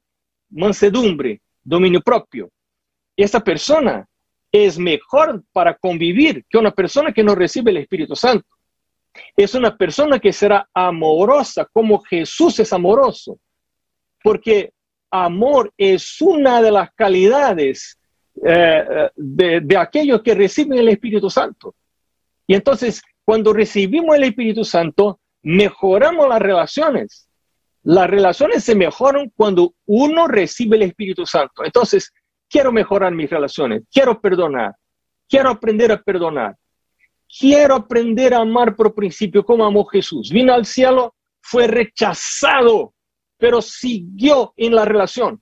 mansedumbre, 0.49 1.41
dominio 1.61 1.99
propio. 1.99 2.49
Esa 3.17 3.41
persona 3.41 4.07
es 4.49 4.79
mejor 4.79 5.43
para 5.51 5.75
convivir 5.75 6.45
que 6.49 6.57
una 6.57 6.71
persona 6.71 7.11
que 7.11 7.21
no 7.21 7.35
recibe 7.35 7.71
el 7.71 7.77
Espíritu 7.77 8.15
Santo. 8.15 8.47
Es 9.35 9.53
una 9.55 9.75
persona 9.75 10.19
que 10.19 10.31
será 10.31 10.69
amorosa 10.73 11.67
como 11.71 11.99
Jesús 11.99 12.59
es 12.59 12.71
amoroso, 12.71 13.37
porque 14.23 14.71
amor 15.11 15.73
es 15.77 16.21
una 16.21 16.61
de 16.61 16.71
las 16.71 16.93
calidades 16.93 17.99
eh, 18.45 19.09
de, 19.17 19.59
de 19.59 19.77
aquellos 19.77 20.21
que 20.21 20.33
reciben 20.33 20.79
el 20.79 20.87
Espíritu 20.87 21.29
Santo. 21.29 21.75
Y 22.47 22.55
entonces, 22.55 23.01
cuando 23.25 23.51
recibimos 23.51 24.15
el 24.15 24.23
Espíritu 24.23 24.63
Santo, 24.63 25.19
mejoramos 25.41 26.27
las 26.27 26.39
relaciones. 26.39 27.27
Las 27.83 28.09
relaciones 28.09 28.63
se 28.63 28.75
mejoran 28.75 29.31
cuando 29.35 29.73
uno 29.85 30.27
recibe 30.27 30.75
el 30.77 30.83
Espíritu 30.83 31.25
Santo. 31.25 31.63
Entonces, 31.63 32.11
quiero 32.49 32.71
mejorar 32.71 33.13
mis 33.13 33.29
relaciones, 33.29 33.83
quiero 33.91 34.19
perdonar, 34.19 34.75
quiero 35.27 35.49
aprender 35.49 35.91
a 35.91 36.01
perdonar, 36.01 36.57
quiero 37.39 37.75
aprender 37.75 38.33
a 38.33 38.39
amar 38.39 38.75
por 38.75 38.93
principio 38.93 39.45
como 39.45 39.65
amó 39.65 39.85
Jesús. 39.85 40.29
Vino 40.29 40.53
al 40.53 40.65
cielo, 40.65 41.15
fue 41.41 41.67
rechazado, 41.67 42.93
pero 43.37 43.61
siguió 43.61 44.53
en 44.57 44.75
la 44.75 44.83
relación. 44.83 45.41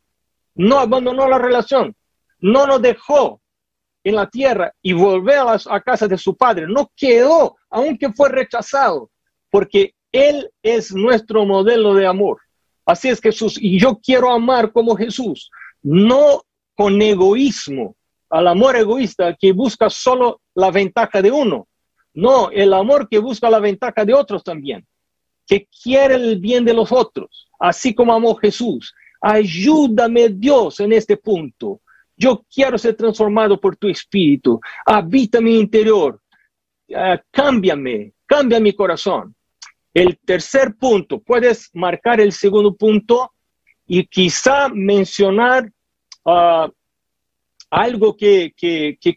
No 0.53 0.79
abandonó 0.79 1.27
la 1.27 1.39
relación, 1.39 1.95
no 2.39 2.67
nos 2.67 2.81
dejó 2.81 3.41
en 4.03 4.15
la 4.15 4.29
tierra 4.29 4.71
y 4.81 4.93
volvió 4.93 5.49
a, 5.49 5.59
a 5.69 5.81
casa 5.81 6.07
de 6.07 6.17
su 6.17 6.35
padre. 6.35 6.67
No 6.67 6.91
quedó, 6.95 7.57
aunque 7.69 8.11
fue 8.13 8.29
rechazado 8.29 9.09
porque 9.49 9.93
Él 10.11 10.49
es 10.61 10.93
nuestro 10.93 11.45
modelo 11.45 11.93
de 11.93 12.07
amor. 12.07 12.39
Así 12.85 13.09
es 13.09 13.19
Jesús, 13.19 13.57
y 13.59 13.79
yo 13.79 13.99
quiero 14.01 14.31
amar 14.31 14.71
como 14.71 14.95
Jesús, 14.95 15.51
no 15.83 16.43
con 16.73 17.01
egoísmo, 17.01 17.95
al 18.29 18.47
amor 18.47 18.75
egoísta 18.75 19.35
que 19.39 19.51
busca 19.51 19.89
solo 19.89 20.41
la 20.55 20.71
ventaja 20.71 21.21
de 21.21 21.31
uno, 21.31 21.67
no, 22.13 22.49
el 22.49 22.73
amor 22.73 23.07
que 23.09 23.19
busca 23.19 23.49
la 23.49 23.59
ventaja 23.59 24.03
de 24.03 24.13
otros 24.13 24.43
también, 24.43 24.87
que 25.45 25.67
quiere 25.83 26.15
el 26.15 26.39
bien 26.39 26.65
de 26.65 26.73
los 26.73 26.91
otros, 26.91 27.49
así 27.59 27.93
como 27.93 28.13
amó 28.13 28.35
Jesús. 28.35 28.93
Ayúdame 29.21 30.29
Dios 30.29 30.79
en 30.79 30.93
este 30.93 31.17
punto. 31.17 31.81
Yo 32.15 32.43
quiero 32.53 32.77
ser 32.77 32.95
transformado 32.95 33.59
por 33.59 33.75
tu 33.75 33.87
espíritu. 33.87 34.59
Habita 34.85 35.39
mi 35.41 35.59
interior. 35.59 36.19
Uh, 36.89 37.17
cámbiame, 37.31 38.13
cambia 38.25 38.59
mi 38.59 38.73
corazón. 38.73 39.35
El 39.97 40.19
tercer 40.19 40.75
punto, 40.75 41.19
puedes 41.19 41.71
marcar 41.73 42.21
el 42.21 42.31
segundo 42.31 42.75
punto 42.75 43.31
y 43.87 44.05
quizá 44.05 44.69
mencionar 44.69 45.71
uh, 46.23 46.69
algo 47.71 48.15
que, 48.15 48.53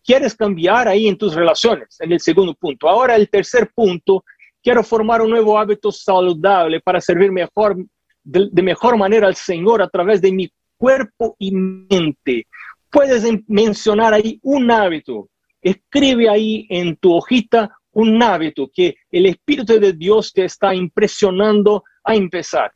quieres 0.03 0.35
cambiar 0.35 0.89
ahí 0.89 1.07
en 1.07 1.19
tus 1.19 1.35
relaciones, 1.35 2.01
en 2.01 2.13
el 2.13 2.21
segundo 2.21 2.55
punto. 2.55 2.89
Ahora, 2.89 3.15
el 3.15 3.29
tercer 3.29 3.71
punto, 3.75 4.25
quiero 4.63 4.83
formar 4.83 5.21
un 5.21 5.29
nuevo 5.29 5.59
hábito 5.59 5.93
saludable 5.93 6.81
para 6.81 6.99
servir 7.03 7.31
mejor, 7.31 7.77
de, 8.25 8.49
de 8.51 8.63
mejor 8.63 8.97
manera 8.97 9.27
al 9.27 9.37
Señor 9.37 9.83
a 9.83 9.89
través 9.91 10.23
de 10.23 10.33
mi 10.33 10.51
cuerpo 10.79 11.37
y 11.39 11.53
mente. 11.53 12.47
Puedes 12.89 13.23
mencionar 13.49 14.15
ahí 14.15 14.41
un 14.43 14.71
hábito. 14.71 15.29
Escribe 15.61 16.31
ahí 16.31 16.67
en 16.71 16.97
tu 16.97 17.13
hojita 17.13 17.71
un 17.93 18.23
hábito 18.23 18.71
que 18.73 18.97
el 19.11 19.27
Espíritu 19.27 19.79
de 19.79 19.93
Dios 19.93 20.33
te 20.33 20.45
está 20.45 20.75
impresionando 20.75 21.85
a 22.05 22.15
empezar. 22.15 22.73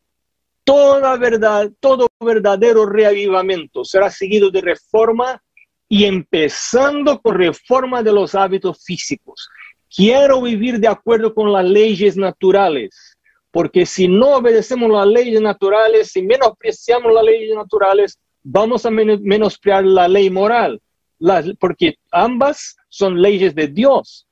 Toda 0.64 1.16
verdad, 1.16 1.70
todo 1.79 2.09
verdadero 2.20 2.87
reavivamiento 2.87 3.85
será 3.85 4.11
seguido 4.11 4.50
de 4.50 4.62
reforma 4.62 5.42
y 5.88 6.05
empezando 6.05 7.20
con 7.20 7.37
reforma 7.37 8.03
de 8.03 8.12
los 8.12 8.35
hábitos 8.35 8.83
físicos. 8.83 9.48
Quiero 9.94 10.42
vivir 10.42 10.81
de 10.81 10.88
acuerdo 10.88 11.35
con 11.35 11.53
las 11.53 11.64
leyes 11.64 12.16
naturales, 12.16 13.16
porque 13.50 13.87
si 13.87 14.09
no 14.09 14.37
obedecemos 14.37 14.90
las 14.90 15.07
leyes 15.07 15.40
naturales, 15.40 16.11
si 16.11 16.22
menospreciamos 16.22 17.12
las 17.12 17.24
leyes 17.24 17.55
naturales, 17.55 18.18
vamos 18.42 18.85
a 18.85 18.90
menospreciar 18.90 19.85
la 19.85 20.09
ley 20.09 20.31
moral, 20.31 20.81
porque 21.61 21.96
ambas 22.11 22.77
son 22.88 23.20
leyes 23.20 23.55
de 23.55 23.68
Dios. 23.68 24.27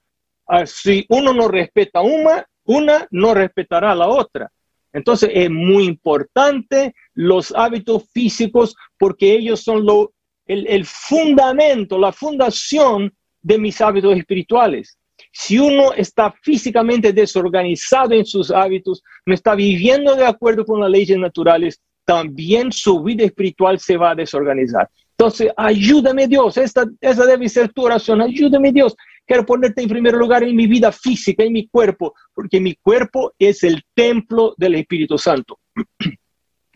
Ah, 0.55 0.67
si 0.67 1.07
uno 1.09 1.33
no 1.33 1.49
respeta 1.49 2.03
una, 2.03 2.47
una 2.65 3.09
no 3.11 3.33
respetará 3.33 3.93
a 3.93 3.95
la 3.95 4.07
otra. 4.07 4.53
Entonces 4.93 5.31
es 5.33 5.49
muy 5.49 5.85
importante 5.85 6.95
los 7.15 7.55
hábitos 7.57 8.05
físicos 8.13 8.77
porque 8.99 9.33
ellos 9.33 9.63
son 9.63 9.87
lo, 9.87 10.13
el, 10.45 10.85
fundamento, 10.85 11.97
la 11.97 12.13
fundación 12.13 13.15
de 13.41 13.59
mis 13.59 13.81
hábitos 13.81 14.15
espirituales. 14.15 14.99
Si 15.33 15.59
uno 15.59 15.95
está 15.95 16.31
físicamente 16.43 17.15
desorganizado 17.15 18.13
en 18.13 18.27
sus 18.27 18.51
hábitos, 18.51 19.03
no 19.25 19.33
está 19.33 19.55
viviendo 19.55 20.15
de 20.17 20.27
acuerdo 20.27 20.67
con 20.67 20.81
las 20.81 20.91
leyes 20.91 21.17
naturales, 21.17 21.81
también 22.05 22.71
su 22.73 23.03
vida 23.03 23.25
espiritual 23.25 23.81
se 23.81 23.97
va 23.97 24.11
a 24.11 24.17
desorganizar. 24.17 24.87
Entonces, 25.13 25.51
ayúdame 25.57 26.29
Dios, 26.29 26.59
esa 26.59 27.27
debe 27.27 27.49
ser 27.49 27.73
tu 27.73 27.87
oración, 27.87 28.21
ayúdame 28.21 28.71
Dios. 28.71 28.95
Quiero 29.27 29.47
ponerte 29.47 29.83
en 29.83 29.89
primer 29.89 30.15
lugar 30.15 30.43
en 30.43 30.57
mi 30.57 30.67
vida 30.67 30.93
física, 30.93 31.45
en 31.45 31.53
mi 31.53 31.69
cuerpo, 31.69 32.15
porque 32.35 32.61
mi 32.61 32.75
cuerpo 32.75 33.33
es 33.39 33.63
el 33.63 33.83
templo 33.95 34.55
del 34.57 34.75
Espíritu 34.75 35.19
Santo. 35.19 35.61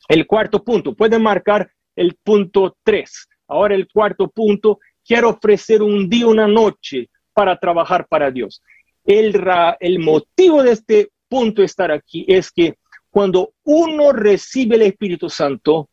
El 0.09 0.25
cuarto 0.25 0.63
punto, 0.63 0.95
pueden 0.95 1.21
marcar 1.21 1.69
el 1.97 2.17
punto 2.23 2.77
tres. 2.85 3.29
Ahora 3.49 3.75
el 3.75 3.89
cuarto 3.89 4.29
punto, 4.29 4.79
quiero 5.05 5.31
ofrecer 5.31 5.83
un 5.83 6.09
día, 6.09 6.29
una 6.29 6.47
noche 6.47 7.11
para 7.33 7.59
trabajar 7.59 8.07
para 8.07 8.31
Dios. 8.31 8.63
El, 9.05 9.35
el 9.81 9.99
motivo 9.99 10.63
de 10.63 10.73
este 10.73 11.11
punto 11.29 11.61
estar 11.63 11.91
aquí 11.91 12.25
es 12.29 12.53
que 12.53 12.77
cuando 13.11 13.53
uno 13.65 14.13
recibe 14.13 14.77
el 14.77 14.83
Espíritu 14.83 15.29
Santo, 15.29 15.89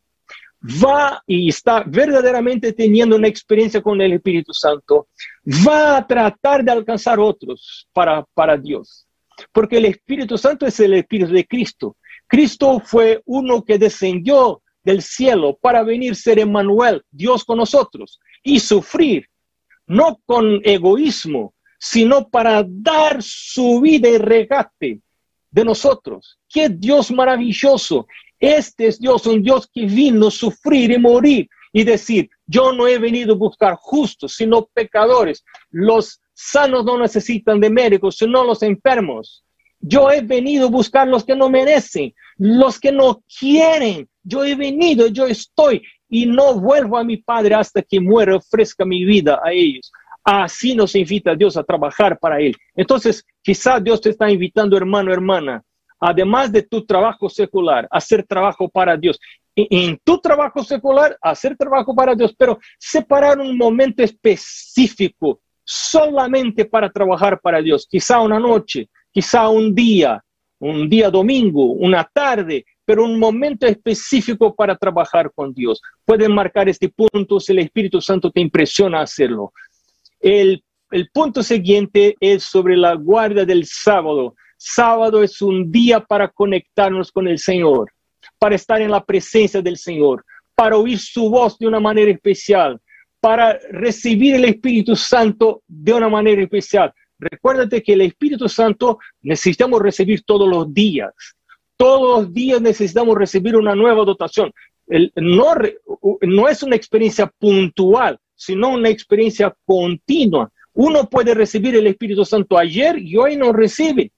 va 0.63 1.21
y 1.28 1.49
está 1.49 1.84
verdaderamente 1.86 2.73
teniendo 2.73 3.15
una 3.15 3.28
experiencia 3.28 3.82
con 3.82 3.99
el 4.02 4.13
Espíritu 4.13 4.54
Santo, 4.54 5.08
va 5.67 5.97
a 5.97 6.08
tratar 6.08 6.63
de 6.63 6.71
alcanzar 6.71 7.19
otros 7.19 7.88
para, 7.91 8.23
para 8.34 8.58
Dios. 8.58 9.06
Porque 9.52 9.78
el 9.78 9.86
Espíritu 9.86 10.38
Santo 10.38 10.65
es 10.65 10.80
el 10.80 10.93
Espíritu 10.93 11.34
de 11.34 11.45
Cristo. 11.45 11.97
Cristo 12.28 12.80
fue 12.80 13.21
uno 13.26 13.63
que 13.63 13.78
descendió 13.78 14.62
del 14.84 15.02
cielo 15.02 15.58
para 15.62 15.84
venir 15.84 16.15
ser 16.15 16.39
Emmanuel, 16.39 17.04
Dios 17.12 17.43
con 17.43 17.58
nosotros, 17.58 18.19
y 18.43 18.60
sufrir, 18.60 19.28
no 19.88 20.19
con 20.26 20.62
egoísmo, 20.63 21.54
sino 21.80 22.30
para 22.30 22.65
dar 22.65 23.21
su 23.21 23.82
vida 23.82 24.08
y 24.08 24.17
regate 24.17 25.02
de 25.52 25.65
nosotros. 25.65 26.39
¡Qué 26.49 26.69
Dios 26.69 27.12
maravilloso! 27.12 28.08
Este 28.44 28.88
es 28.88 29.00
Dios, 29.00 29.26
un 29.26 29.42
Dios 29.42 29.70
que 29.74 29.86
vino 29.86 30.28
a 30.28 30.32
sufrir 30.32 30.92
y 30.92 30.98
morir 30.98 31.50
y 31.72 31.86
decir, 31.86 32.30
yo 32.46 32.74
no 32.74 32.90
he 32.90 32.98
venido 32.98 33.36
a 33.36 33.38
buscar 33.38 33.76
justos, 33.76 34.36
sino 34.36 34.66
pecadores. 34.66 35.46
Los 35.72 36.22
sanos 36.34 36.84
no 36.84 36.98
necesitan 36.98 37.62
de 37.62 37.70
médicos, 37.70 38.18
sino 38.18 38.44
los 38.44 38.62
enfermos. 38.62 39.46
Yo 39.80 40.12
he 40.12 40.20
venido 40.20 40.68
a 40.68 40.70
buscar 40.70 41.08
los 41.08 41.24
que 41.24 41.38
no 41.38 41.50
merecen, 41.50 42.14
los 42.38 42.82
que 42.82 42.92
no 42.92 43.24
quieren. 43.40 44.10
Yo 44.24 44.44
he 44.44 44.56
venido, 44.56 45.08
yo 45.08 45.26
estoy 45.26 45.82
y 46.10 46.26
no 46.26 46.60
vuelvo 46.60 46.98
a 46.98 47.06
mi 47.06 47.16
Padre 47.16 47.56
hasta 47.56 47.82
que 47.82 48.02
muera, 48.02 48.36
ofrezca 48.36 48.84
mi 48.84 49.06
vida 49.06 49.40
a 49.42 49.54
ellos. 49.54 49.90
Así 50.22 50.76
nos 50.76 50.98
invita 50.98 51.34
Dios 51.34 51.56
a 51.56 51.64
trabajar 51.64 52.20
para 52.20 52.42
Él. 52.42 52.58
Entonces, 52.76 53.26
quizás 53.42 53.82
Dios 53.82 54.02
te 54.02 54.10
está 54.10 54.30
invitando, 54.30 54.76
hermano, 54.76 55.14
hermana, 55.14 55.64
además 56.06 56.52
de 56.52 56.63
tu 56.63 56.86
trabajo 56.86 57.30
secular, 57.30 57.88
hacer 57.89 58.26
trabajo 58.26 58.68
para 58.68 58.98
Dios. 58.98 59.20
En 59.56 59.98
tu 60.04 60.20
trabajo 60.20 60.63
secular, 60.63 61.18
hacer 61.22 61.56
trabajo 61.56 61.96
para 61.96 62.16
Dios, 62.16 62.34
pero 62.38 62.60
separar 62.78 63.39
un 63.39 63.58
momento 63.58 64.04
específico 64.04 65.39
solamente 65.63 66.66
para 66.66 66.89
trabajar 66.89 67.39
para 67.39 67.62
Dios. 67.62 67.88
Quizá 67.89 68.20
una 68.20 68.39
noche, 68.39 68.89
quizá 69.12 69.48
un 69.48 69.74
día, 69.74 70.22
un 70.60 70.89
día 70.89 71.10
domingo, 71.10 71.66
una 71.72 72.04
tarde, 72.04 72.66
pero 72.86 73.06
un 73.06 73.18
momento 73.18 73.66
específico 73.66 74.54
para 74.54 74.76
trabajar 74.76 75.32
con 75.34 75.54
Dios. 75.54 75.82
Pueden 76.04 76.34
marcar 76.34 76.68
este 76.68 76.89
punto 76.89 77.39
si 77.39 77.54
el 77.54 77.60
Espíritu 77.60 78.02
Santo 78.02 78.30
te 78.30 78.42
impresiona 78.42 79.02
hacerlo. 79.02 79.54
El, 80.20 80.63
punto 81.12 81.42
siguiente 81.42 82.16
es 82.20 82.44
sobre 82.44 82.78
la 82.78 82.94
guardia 82.94 83.46
del 83.46 83.66
sábado. 83.66 84.36
Sábado 84.65 85.21
es 85.21 85.41
un 85.41 85.69
día 85.69 85.99
para 85.99 86.30
conectarnos 86.30 87.12
con 87.12 87.28
el 87.28 87.38
Señor, 87.38 87.91
para 88.39 88.56
estar 88.56 88.82
en 88.82 88.91
la 88.91 89.04
presencia 89.04 89.62
del 89.62 89.76
Señor, 89.76 90.23
para 90.56 90.78
oír 90.78 90.97
su 90.99 91.30
voz 91.30 91.60
de 91.60 91.67
una 91.67 91.82
manera 91.82 92.10
especial, 92.10 92.80
para 93.19 93.60
recibir 93.71 94.36
el 94.36 94.45
Espíritu 94.45 94.95
Santo 94.95 95.63
de 95.67 95.91
una 95.91 96.08
manera 96.08 96.41
especial. 96.41 96.93
Recuérdate 97.19 97.84
que 97.84 97.91
el 97.91 98.02
Espíritu 98.02 98.47
Santo 98.47 98.99
necesitamos 99.21 99.82
recibir 99.82 100.23
todos 100.23 100.47
los 100.47 100.73
días. 100.73 101.12
Todos 101.76 102.21
los 102.21 102.34
días 102.34 102.62
necesitamos 102.62 103.17
recibir 103.17 103.58
una 103.58 103.76
nueva 103.76 104.06
dotación. 104.06 104.49
no, 104.88 105.56
no 106.21 106.47
es 106.47 106.63
una 106.63 106.78
experiencia 106.78 107.28
puntual, 107.38 108.17
sino 108.34 108.69
una 108.69 108.88
experiencia 108.88 109.54
continua. 109.65 110.49
Uno 110.71 111.10
puede 111.10 111.34
recibir 111.34 111.76
el 111.76 111.88
Espíritu 111.88 112.23
Santo 112.23 112.58
ayer 112.58 112.97
y 112.97 113.17
hoy 113.17 113.36
no 113.36 113.52
recibe 113.52 114.13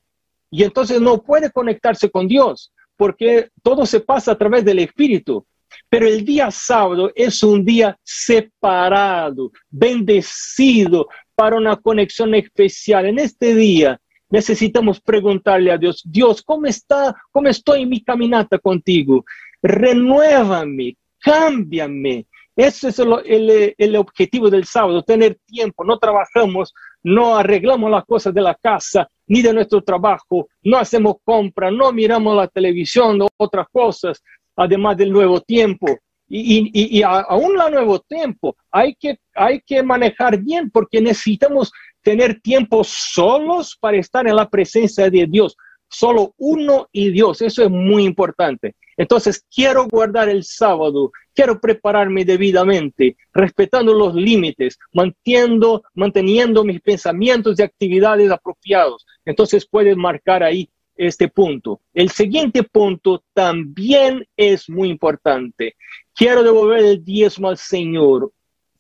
y 0.50 0.64
entonces 0.64 1.02
no 1.02 1.22
puede 1.22 1.52
conectarse 1.52 2.10
con 2.10 2.28
Dios 2.28 2.72
porque 2.98 3.50
todo 3.62 3.86
se 3.86 4.00
pasa 4.00 4.32
a 4.32 4.38
través 4.38 4.64
del 4.64 4.80
Espíritu. 4.80 5.46
Pero 5.90 6.08
el 6.08 6.24
día 6.24 6.52
sábado 6.52 7.12
es 7.16 7.44
un 7.44 7.66
día 7.66 7.98
separado, 8.04 9.52
bendecido 9.70 11.08
para 11.36 11.58
una 11.58 11.76
conexión 11.76 12.34
especial. 12.36 13.08
En 13.08 13.20
este 13.20 13.56
día 13.56 14.00
necesitamos 14.30 15.02
preguntarle 15.02 15.72
a 15.72 15.78
Dios, 15.78 16.02
Dios, 16.06 16.42
¿cómo 16.42 16.66
está? 16.68 17.14
¿Cómo 17.32 17.50
estoy 17.50 17.84
en 17.84 17.90
mi 17.90 18.04
caminata 18.04 18.58
contigo? 18.58 19.26
Renuévame, 19.62 20.98
cámbiame. 21.20 22.26
Ese 22.56 22.88
es 22.88 23.00
el, 23.00 23.76
el 23.78 23.96
objetivo 23.98 24.50
del 24.50 24.64
sábado, 24.66 25.04
tener 25.04 25.38
tiempo. 25.46 25.84
No 25.84 26.00
trabajamos, 26.00 26.74
no 27.06 27.38
arreglamos 27.38 27.92
las 27.92 28.04
cosas 28.04 28.34
de 28.34 28.42
la 28.42 28.56
casa, 28.56 29.08
ni 29.28 29.44
de 29.44 29.54
nuestro 29.54 29.82
trabajo, 29.84 30.48
no 30.64 30.78
hacemos 30.78 31.18
compra, 31.24 31.70
no 31.70 31.92
miramos 31.92 32.36
la 32.36 32.48
televisión 32.48 33.22
o 33.22 33.28
otras 33.38 33.68
cosas, 33.72 34.24
además 34.56 34.98
del 34.98 35.12
nuevo 35.12 35.40
tiempo. 35.42 35.88
Y, 36.28 36.72
y, 36.74 36.98
y 36.98 37.04
aún 37.04 37.56
la 37.56 37.70
nuevo 37.70 38.00
tiempo 38.00 38.56
hay 38.72 38.96
que, 38.96 39.20
hay 39.36 39.62
que 39.62 39.84
manejar 39.84 40.40
bien 40.40 40.72
porque 40.72 41.00
necesitamos 41.00 41.72
tener 42.02 42.42
tiempo 42.42 42.84
solos 42.84 43.78
para 43.80 43.98
estar 43.98 44.28
en 44.28 44.36
la 44.36 44.50
presencia 44.50 45.08
de 45.08 45.28
Dios. 45.28 45.56
Solo 45.88 46.34
uno 46.38 46.88
y 46.92 47.12
Dios, 47.12 47.40
eso 47.44 47.64
es 47.64 47.70
muy 47.70 48.04
importante. 48.04 48.76
Entonces, 48.98 49.46
quiero 49.54 49.88
guardar 49.88 50.30
el 50.30 50.44
sábado, 50.44 51.12
quiero 51.34 51.60
prepararme 51.60 52.24
debidamente, 52.24 53.18
respetando 53.34 53.94
los 53.94 54.16
límites, 54.16 54.80
manteniendo, 54.94 55.84
manteniendo 55.94 56.64
mis 56.64 56.82
pensamientos 56.82 57.60
y 57.60 57.64
actividades 57.64 58.32
apropiados. 58.32 59.06
Entonces, 59.26 59.68
puedes 59.68 59.98
marcar 59.98 60.44
ahí 60.44 60.70
este 60.96 61.28
punto. 61.28 61.82
El 61.94 62.10
siguiente 62.10 62.64
punto 62.64 63.24
también 63.34 64.26
es 64.38 64.70
muy 64.70 64.90
importante. 64.90 65.76
Quiero 66.14 66.42
devolver 66.42 66.86
el 66.86 67.04
diezmo 67.04 67.50
al 67.50 67.58
Señor 67.58 68.32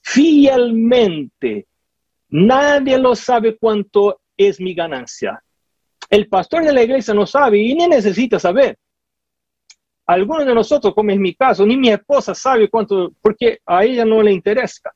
fielmente. 0.01 1.67
Nadie 2.30 2.97
lo 2.97 3.15
sabe 3.15 3.58
cuánto 3.58 4.21
es 4.38 4.62
mi 4.62 4.73
ganancia. 4.73 5.43
El 6.10 6.30
pastor 6.30 6.63
de 6.63 6.71
la 6.71 6.84
iglesia 6.84 7.13
no 7.13 7.25
sabe 7.25 7.58
y 7.58 7.75
ni 7.75 7.88
necesita 7.88 8.39
saber 8.39 8.78
algunos 10.06 10.46
de 10.46 10.54
nosotros, 10.54 10.94
como 10.94 11.12
es 11.12 11.20
mi 11.20 11.34
caso, 11.34 11.65
ni 11.65 11.78
mi 11.78 11.89
esposa 11.89 12.36
sabe 12.36 12.70
cuánto, 12.70 13.12
porque 13.22 13.60
a 13.65 13.84
ella 13.84 14.06
no 14.06 14.22
le 14.22 14.32
interesa. 14.32 14.94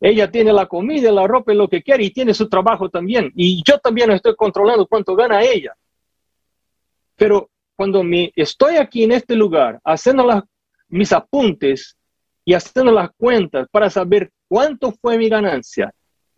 Ella 0.00 0.30
tiene 0.30 0.52
la 0.52 0.66
comida, 0.66 1.10
la 1.10 1.26
ropa, 1.26 1.52
lo 1.54 1.68
que 1.68 1.82
quiere 1.82 2.04
y 2.04 2.10
tiene 2.10 2.34
su 2.34 2.48
trabajo 2.48 2.88
también. 2.88 3.32
Y 3.34 3.62
yo 3.66 3.78
también 3.78 4.10
estoy 4.10 4.34
controlando 4.36 4.86
cuánto 4.86 5.14
gana 5.14 5.42
ella. 5.42 5.74
Pero 7.14 7.50
cuando 7.74 8.02
me, 8.02 8.32
estoy 8.34 8.76
aquí 8.76 9.04
en 9.04 9.12
este 9.12 9.34
lugar 9.34 9.80
haciendo 9.84 10.24
las, 10.24 10.44
mis 10.88 11.12
apuntes 11.12 11.96
y 12.44 12.54
haciendo 12.54 12.92
las 12.92 13.10
cuentas 13.16 13.68
para 13.70 13.90
saber 13.90 14.30
cuánto 14.48 14.92
fue 14.92 15.18
mi 15.18 15.28
ganancia 15.28 15.92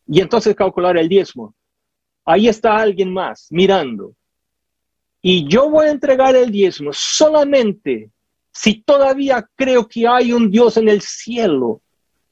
y 0.07 0.21
entonces 0.21 0.57
calcular 0.57 0.97
el 0.97 1.09
diezmo, 1.09 1.55
ahí 2.25 2.49
está 2.49 2.77
alguien 2.77 3.13
más 3.13 3.49
mirando 3.51 4.15
y 5.21 5.49
yo 5.49 5.69
voy 5.69 5.87
a 5.87 5.91
entregar 5.91 6.37
el 6.37 6.51
diezmo 6.51 6.93
solamente 6.93 8.11
si 8.53 8.83
todavía 8.83 9.49
creo 9.55 9.87
que 9.89 10.07
hay 10.07 10.33
un 10.33 10.51
Dios 10.51 10.77
en 10.77 10.89
el 10.89 11.01
cielo 11.01 11.83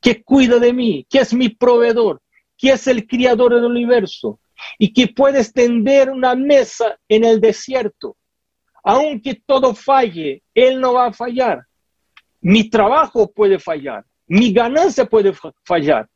que 0.01 0.23
cuida 0.23 0.59
de 0.59 0.73
mí, 0.73 1.07
que 1.09 1.21
es 1.21 1.33
mi 1.35 1.49
proveedor, 1.49 2.21
que 2.57 2.71
es 2.71 2.87
el 2.87 3.07
criador 3.07 3.55
del 3.55 3.65
universo 3.65 4.41
y 4.79 4.93
que 4.93 5.09
puede 5.09 5.41
extender 5.41 6.11
una 6.11 6.35
mesa 6.35 6.99
en 7.09 7.25
el 7.25 7.41
desierto. 7.41 8.17
Aunque 8.83 9.35
todo 9.35 9.75
falle, 9.75 10.43
Él 10.55 10.81
no 10.81 10.95
va 10.95 11.07
a 11.07 11.13
fallar. 11.13 11.67
Mi 12.41 12.71
trabajo 12.71 13.31
puede 13.31 13.59
fallar, 13.59 14.05
mi 14.27 14.53
ganancia 14.53 15.05
puede 15.05 15.33
fallar, 15.65 16.09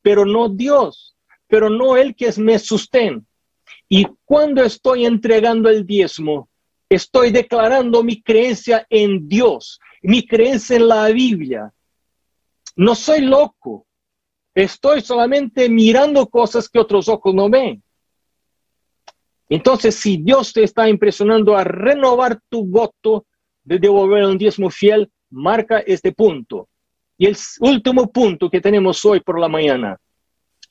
pero 0.00 0.24
no 0.24 0.48
Dios, 0.48 1.16
pero 1.46 1.68
no 1.68 1.96
Él 1.96 2.14
que 2.14 2.26
es 2.26 2.38
me 2.38 2.58
sustén. 2.58 3.26
Y 3.96 4.08
cuando 4.24 4.60
estoy 4.64 5.06
entregando 5.06 5.68
el 5.68 5.86
diezmo, 5.86 6.48
estoy 6.88 7.30
declarando 7.30 8.02
mi 8.02 8.20
creencia 8.20 8.84
en 8.90 9.28
Dios, 9.28 9.78
mi 10.02 10.26
creencia 10.26 10.74
en 10.74 10.88
la 10.88 11.06
Biblia. 11.10 11.72
No 12.74 12.96
soy 12.96 13.20
loco, 13.20 13.86
estoy 14.52 15.00
solamente 15.00 15.68
mirando 15.68 16.26
cosas 16.26 16.68
que 16.68 16.80
otros 16.80 17.08
ojos 17.08 17.32
no 17.36 17.48
ven. 17.48 17.84
Entonces, 19.48 19.94
si 19.94 20.16
Dios 20.16 20.52
te 20.52 20.64
está 20.64 20.88
impresionando 20.88 21.56
a 21.56 21.62
renovar 21.62 22.40
tu 22.48 22.66
voto 22.66 23.26
de 23.62 23.78
devolver 23.78 24.24
un 24.24 24.36
diezmo 24.36 24.70
fiel, 24.70 25.08
marca 25.30 25.78
este 25.78 26.10
punto. 26.10 26.68
Y 27.16 27.26
el 27.26 27.36
último 27.60 28.10
punto 28.10 28.50
que 28.50 28.60
tenemos 28.60 29.04
hoy 29.04 29.20
por 29.20 29.38
la 29.38 29.46
mañana 29.46 29.96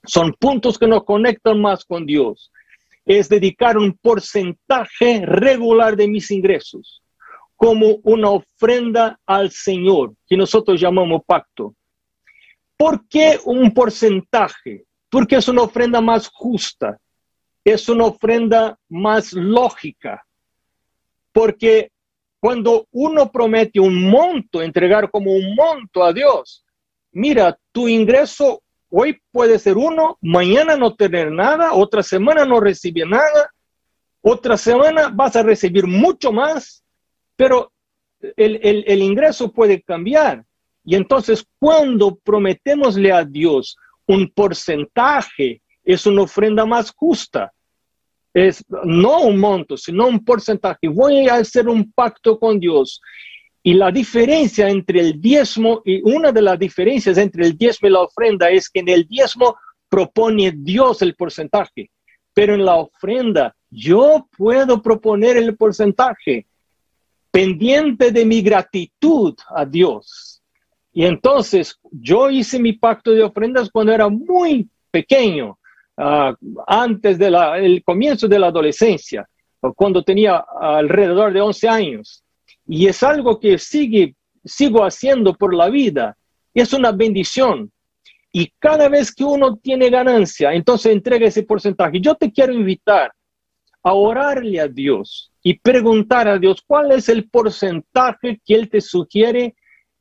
son 0.06 0.34
puntos 0.34 0.78
que 0.78 0.88
nos 0.88 1.06
conectan 1.06 1.62
más 1.62 1.86
con 1.86 2.06
Dios. 2.06 2.52
Es 3.06 3.30
dedicar 3.30 3.78
un 3.78 3.94
porcentaje 3.94 5.26
regular 5.26 5.96
de 5.96 6.08
mis 6.08 6.32
ingresos 6.32 7.02
como 7.56 8.00
una 8.04 8.30
ofrenda 8.30 9.20
al 9.26 9.52
Señor, 9.52 10.14
que 10.28 10.36
nosotros 10.36 10.82
llamamos 10.82 11.22
pacto. 11.26 11.76
¿Por 12.76 13.08
qué 13.08 13.40
un 13.46 13.72
porcentaje? 13.74 14.86
Porque 15.10 15.36
es 15.36 15.48
una 15.48 15.62
ofrenda 15.62 16.02
más 16.02 16.28
justa, 16.28 16.98
es 17.64 17.88
una 17.88 18.06
ofrenda 18.06 18.78
más 18.90 19.32
lógica, 19.34 20.26
porque 21.32 21.92
cuando 22.40 22.88
uno 22.92 23.32
promete 23.32 23.80
un 23.80 24.10
monto, 24.10 24.62
entregar 24.62 25.10
como 25.10 25.32
un 25.32 25.56
monto 25.56 26.04
a 26.04 26.12
Dios, 26.12 26.66
mira, 27.14 27.58
tu 27.72 27.88
ingreso 27.88 28.63
hoy 28.96 29.20
puede 29.32 29.58
ser 29.58 29.78
uno, 29.78 30.18
mañana 30.22 30.78
no 30.78 30.96
tener 30.96 31.32
nada, 31.32 31.74
otra 31.74 32.04
semana 32.04 32.46
no 32.46 32.60
recibir 32.60 33.08
nada, 33.08 33.52
otra 34.22 34.56
semana 34.56 35.10
vas 35.14 35.36
a 35.36 35.44
recibir 35.44 35.88
mucho 35.88 36.32
más, 36.32 36.84
pero 37.36 37.72
el, 38.22 38.84
el 38.88 39.02
ingreso 39.02 39.52
puede 39.52 39.82
cambiar. 39.82 40.46
Y 40.86 40.96
entonces 40.96 41.46
cuando 41.60 42.16
prometemosle 42.16 43.12
a 43.12 43.26
Dios 43.26 43.76
un 44.06 44.30
porcentaje, 44.30 45.62
es 45.84 46.06
una 46.06 46.22
ofrenda 46.22 46.66
más 46.66 46.92
justa 46.92 47.52
es 48.34 48.66
no 48.84 49.22
un 49.22 49.40
monto, 49.40 49.78
sino 49.78 50.08
un 50.08 50.24
porcentaje. 50.24 50.88
Voy 50.88 51.28
a 51.28 51.36
hacer 51.36 51.68
un 51.68 51.92
pacto 51.92 52.40
con 52.40 52.60
Dios. 52.60 53.00
Y 53.64 53.74
la 53.76 53.92
diferencia 53.92 54.70
entre 54.70 55.00
el 55.00 55.22
diezmo 55.22 55.82
y 55.86 56.02
una 56.02 56.32
de 56.32 56.42
las 56.42 56.60
diferencias 56.60 57.18
entre 57.18 57.46
el 57.46 57.58
diezmo 57.58 57.88
y 57.88 57.92
la 57.92 58.02
ofrenda 58.02 58.50
es 58.50 58.70
que 58.70 58.82
en 58.82 58.90
el 58.90 59.08
diezmo 59.08 59.56
propone 59.90 60.52
Dios 60.56 61.02
el 61.02 61.16
porcentaje, 61.16 61.90
pero 62.34 62.56
en 62.56 62.66
la 62.66 62.76
ofrenda 62.76 63.56
yo 63.70 64.28
puedo 64.38 64.82
proponer 64.82 65.38
el 65.38 65.56
porcentaje 65.56 66.46
pendiente 67.32 68.12
de 68.12 68.26
mi 68.26 68.42
gratitud 68.42 69.36
a 69.56 69.66
Dios. 69.66 70.42
Y 70.92 71.06
entonces 71.06 71.80
yo 71.92 72.30
hice 72.30 72.60
mi 72.60 72.74
pacto 72.74 73.12
de 73.12 73.24
ofrendas 73.24 73.70
cuando 73.72 73.94
era 73.94 74.10
muy 74.10 74.70
pequeño 74.92 75.58
Ah, 75.96 76.36
antes 76.66 77.20
del 77.20 77.84
comienzo 77.84 78.28
de 78.28 78.40
la 78.40 78.48
adolescencia, 78.48 79.28
cuando 79.76 80.04
tenía 80.04 80.44
alrededor 80.60 81.32
de 81.32 81.42
11 81.42 81.70
años. 81.70 82.23
Y 82.68 82.88
es 82.88 83.04
algo 83.04 83.40
que 83.40 83.58
sigue, 83.58 84.16
sigo 84.44 84.84
haciendo 84.84 85.34
por 85.34 85.54
la 85.54 85.70
vida. 85.70 86.18
Es 86.54 86.74
una 86.74 86.92
bendición. 86.92 87.72
Y 88.32 88.52
cada 88.60 88.90
vez 88.90 89.14
que 89.14 89.24
uno 89.24 89.58
tiene 89.58 89.90
ganancia, 89.90 90.54
entonces 90.54 90.92
entrega 90.92 91.28
ese 91.28 91.44
porcentaje. 91.44 92.00
Yo 92.00 92.16
te 92.16 92.32
quiero 92.32 92.54
invitar 92.54 93.14
a 93.84 93.94
orarle 93.94 94.60
a 94.60 94.68
Dios 94.68 95.32
y 95.44 95.60
preguntar 95.60 96.28
a 96.28 96.40
Dios 96.40 96.64
cuál 96.66 96.94
es 96.94 97.10
el 97.10 97.30
porcentaje 97.30 98.42
que 98.46 98.56
Él 98.56 98.70
te 98.70 98.82
sugiere 98.82 99.56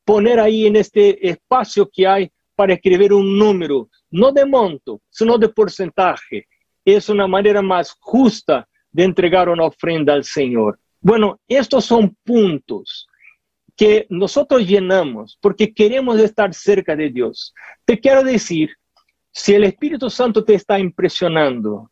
poner 0.04 0.40
ahí 0.40 0.66
en 0.66 0.76
este 0.76 1.28
espacio 1.28 1.90
que 1.92 2.06
hay 2.06 2.30
para 2.54 2.74
escribir 2.74 3.12
un 3.12 3.38
número 3.38 3.88
no 4.10 4.30
de 4.30 4.46
monto, 4.46 5.00
sino 5.10 5.36
de 5.36 5.48
porcentaje. 5.48 6.46
Es 6.84 7.08
una 7.08 7.26
manera 7.26 7.62
más 7.62 7.96
justa 8.00 8.68
de 8.90 9.04
entregar 9.04 9.48
una 9.48 9.64
ofrenda 9.64 10.12
al 10.12 10.24
Señor. 10.24 10.78
Bueno, 11.02 11.40
estos 11.48 11.84
son 11.84 12.16
puntos 12.22 13.08
que 13.76 14.06
nosotros 14.08 14.64
llenamos 14.64 15.36
porque 15.40 15.74
queremos 15.74 16.20
estar 16.20 16.54
cerca 16.54 16.94
de 16.94 17.10
Dios. 17.10 17.52
Te 17.84 17.98
quiero 17.98 18.22
decir, 18.22 18.70
si 19.32 19.52
el 19.52 19.64
Espíritu 19.64 20.08
Santo 20.08 20.44
te 20.44 20.54
está 20.54 20.78
impresionando 20.78 21.90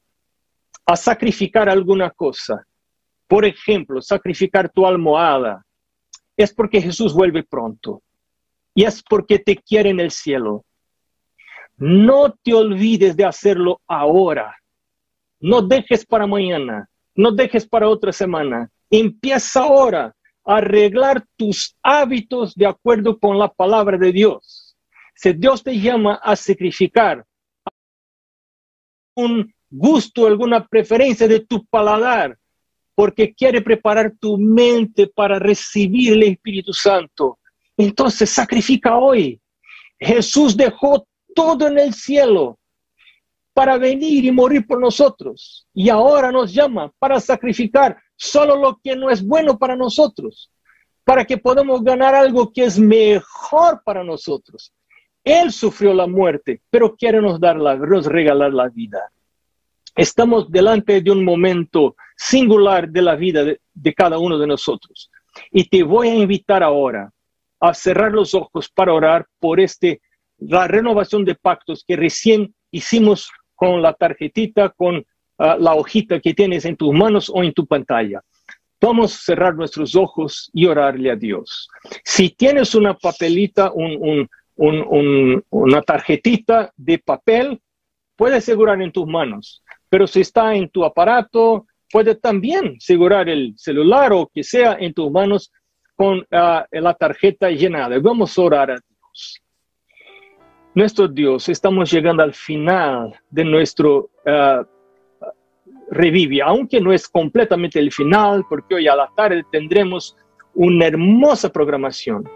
a 0.87 0.95
sacrificar 0.95 1.69
alguna 1.69 2.11
cosa, 2.11 2.65
por 3.27 3.45
ejemplo, 3.45 4.01
sacrificar 4.01 4.71
tu 4.71 4.87
almohada, 4.87 5.67
es 6.37 6.55
porque 6.55 6.81
Jesús 6.81 7.13
vuelve 7.13 7.43
pronto 7.43 8.03
y 8.75 8.85
es 8.85 9.03
porque 9.03 9.41
te 9.41 9.57
quiere 9.57 9.91
en 9.91 9.99
el 9.99 10.13
cielo. 10.13 10.65
No 11.77 12.33
te 12.45 12.55
olvides 12.55 13.17
de 13.17 13.25
hacerlo 13.25 13.81
ahora. 13.89 14.57
No 15.41 15.63
dejes 15.63 16.07
para 16.07 16.29
mañana. 16.29 16.89
No 17.17 17.33
dejes 17.33 17.67
para 17.67 17.89
otra 17.89 18.13
semana. 18.13 18.71
Empieza 18.91 19.63
ahora 19.63 20.15
a 20.45 20.57
arreglar 20.57 21.25
tus 21.37 21.77
hábitos 21.83 22.55
de 22.55 22.67
acuerdo 22.67 23.19
con 23.19 23.39
la 23.39 23.49
palabra 23.49 23.97
de 23.97 24.13
Dios. 24.13 24.77
Si 25.15 25.33
Dios 25.33 25.63
te 25.63 25.79
llama 25.79 26.15
a 26.23 26.35
sacrificar 26.35 27.25
un 29.15 29.53
gusto, 29.69 30.27
alguna 30.27 30.67
preferencia 30.67 31.29
de 31.29 31.41
tu 31.41 31.65
paladar, 31.67 32.37
porque 32.95 33.33
quiere 33.33 33.63
preparar 33.63 34.13
tu 34.19 34.37
mente 34.37 35.07
para 35.07 35.39
recibir 35.39 36.15
el 36.15 36.23
Espíritu 36.25 36.73
Santo, 36.73 37.39
entonces 37.77 38.29
sacrifica 38.29 38.97
hoy. 38.99 39.41
Jesús 39.99 40.57
dejó 40.57 41.07
todo 41.35 41.69
en 41.69 41.79
el 41.79 41.95
cielo 41.95 42.59
para 43.53 43.79
venir 43.79 44.25
y 44.25 44.33
morir 44.33 44.67
por 44.67 44.81
nosotros. 44.81 45.67
Y 45.75 45.89
ahora 45.89 46.33
nos 46.33 46.53
llama 46.53 46.93
para 46.99 47.21
sacrificar 47.21 48.01
solo 48.21 48.57
lo 48.57 48.79
que 48.85 48.95
no 48.97 49.09
es 49.09 49.27
bueno 49.27 49.59
para 49.59 49.75
nosotros, 49.75 50.53
para 51.05 51.25
que 51.25 51.39
podamos 51.39 51.83
ganar 51.83 52.15
algo 52.15 52.53
que 52.53 52.65
es 52.65 52.79
mejor 52.79 53.83
para 53.83 54.05
nosotros. 54.05 54.75
Él 55.25 55.51
sufrió 55.51 55.95
la 55.95 56.07
muerte, 56.07 56.61
pero 56.69 56.95
quiere 56.95 57.23
nos, 57.23 57.41
dar 57.41 57.57
la, 57.57 57.77
nos 57.77 58.05
regalar 58.05 58.53
la 58.53 58.69
vida. 58.69 59.11
Estamos 59.97 60.51
delante 60.51 61.01
de 61.01 61.11
un 61.11 61.25
momento 61.25 61.97
singular 62.15 62.91
de 62.91 63.03
la 63.03 63.17
vida 63.17 63.43
de, 63.43 63.59
de 63.73 63.95
cada 63.95 64.19
uno 64.19 64.39
de 64.39 64.47
nosotros. 64.47 65.11
Y 65.51 65.65
te 65.69 65.83
voy 65.83 66.09
a 66.09 66.15
invitar 66.15 66.63
ahora 66.63 67.11
a 67.59 67.73
cerrar 67.73 68.13
los 68.13 68.35
ojos 68.35 68.69
para 68.69 68.93
orar 68.93 69.27
por 69.39 69.61
este 69.61 70.03
la 70.37 70.69
renovación 70.69 71.25
de 71.25 71.35
pactos 71.35 71.85
que 71.87 71.97
recién 71.97 72.55
hicimos 72.71 73.31
con 73.55 73.81
la 73.81 73.95
tarjetita, 73.95 74.71
con 74.71 75.05
ah, 75.41 75.57
la 75.59 75.75
hojita 75.75 76.21
que 76.21 76.35
tienes 76.35 76.65
en 76.65 76.77
tus 76.77 76.95
manos 76.95 77.31
o 77.33 77.43
en 77.43 77.53
tu 77.53 77.67
pantalla. 77.67 78.23
Vamos 78.81 79.15
a 79.15 79.19
cerrar 79.19 79.55
nuestros 79.57 79.97
ojos 79.97 80.51
y 80.55 80.67
orarle 80.67 81.11
a 81.11 81.17
Dios. 81.17 81.69
Si 82.05 82.31
tienes 82.31 82.75
una 82.75 82.95
papelita, 82.95 83.73
una 84.57 85.83
tarjetita 85.83 86.73
de 86.77 86.99
papel, 86.99 87.61
puedes 88.17 88.39
asegurar 88.39 88.81
en 88.81 88.93
tus 88.93 89.07
manos. 89.07 89.63
Pero 89.89 90.07
si 90.07 90.21
está 90.21 90.55
en 90.55 90.69
tu 90.71 90.85
aparato, 90.85 91.67
puede 91.91 92.15
también 92.15 92.77
asegurar 92.79 93.29
el 93.29 93.55
celular 93.57 94.13
o 94.13 94.31
que 94.33 94.45
sea 94.45 94.77
en 94.79 94.95
tus 94.95 95.11
manos 95.11 95.53
con 95.95 96.25
ah, 96.31 96.65
la 96.71 96.95
tarjeta 96.95 97.51
llenada. 97.51 97.99
Vamos 97.99 98.39
a 98.39 98.43
orar 98.43 98.71
a 98.71 98.75
Dios. 98.75 99.43
Nuestro 100.73 101.09
Dios, 101.09 101.49
estamos 101.49 101.91
llegando 101.91 102.23
al 102.23 102.33
final 102.33 103.13
de 103.29 103.45
nuestro 103.45 104.11
uh, 104.25 104.65
revive, 105.91 106.43
aunque 106.43 106.81
no 106.81 106.93
es 106.93 107.09
completamente 107.09 107.79
el 107.79 107.93
final, 107.93 108.45
porque 108.49 108.77
hoy 108.77 108.89
a 108.89 108.97
la 108.97 109.11
tarde 109.17 109.45
tendremos 109.51 110.17
una 110.55 110.87
hermosa 110.87 111.51
programación. 111.51 112.29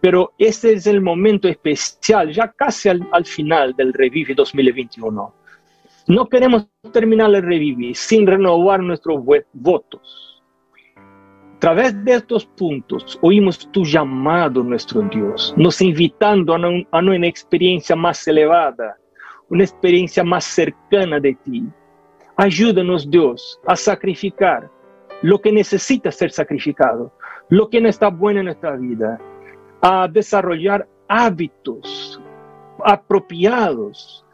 Pero 0.00 0.32
este 0.38 0.72
es 0.72 0.86
el 0.86 1.00
momento 1.00 1.48
especial, 1.48 2.32
ya 2.32 2.48
casi 2.52 2.88
al, 2.88 3.06
al 3.12 3.24
final 3.24 3.74
del 3.76 3.92
Revive 3.92 4.34
2021. 4.34 5.34
No 6.08 6.28
queremos 6.28 6.66
terminar 6.92 7.32
el 7.34 7.42
Revive 7.42 7.94
sin 7.94 8.26
renovar 8.26 8.82
nuestros 8.82 9.22
votos 9.52 10.32
a 11.62 11.64
través 11.64 12.04
de 12.04 12.14
estos 12.14 12.44
puntos 12.44 13.16
oímos 13.22 13.70
tu 13.70 13.84
llamado, 13.84 14.64
nuestro 14.64 15.00
Dios, 15.02 15.54
nos 15.56 15.80
invitando 15.80 16.56
a, 16.56 16.58
a 16.90 16.98
una 16.98 17.28
experiencia 17.28 17.94
más 17.94 18.26
elevada, 18.26 18.96
una 19.48 19.62
experiencia 19.62 20.24
más 20.24 20.42
cercana 20.42 21.20
de 21.20 21.36
ti. 21.44 21.62
Ayúdanos, 22.36 23.08
Dios, 23.10 23.60
a 23.66 23.76
sacrificar 23.76 24.70
lo 25.22 25.40
que 25.40 25.52
necesita 25.52 26.10
ser 26.10 26.30
sacrificado, 26.32 27.12
lo 27.48 27.68
que 27.68 27.80
no 27.80 27.88
está 27.88 28.08
bueno 28.08 28.40
en 28.40 28.46
nuestra 28.46 28.76
vida, 28.76 29.20
a 29.80 30.08
desarrollar 30.08 30.88
hábitos 31.08 32.20
apropiados, 32.84 34.24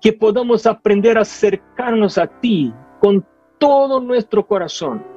que 0.00 0.12
podamos 0.12 0.66
aprender 0.66 1.16
a 1.16 1.22
acercarnos 1.22 2.18
a 2.18 2.26
ti 2.26 2.72
con 3.00 3.24
todo 3.58 4.00
nuestro 4.00 4.46
corazón 4.46 5.14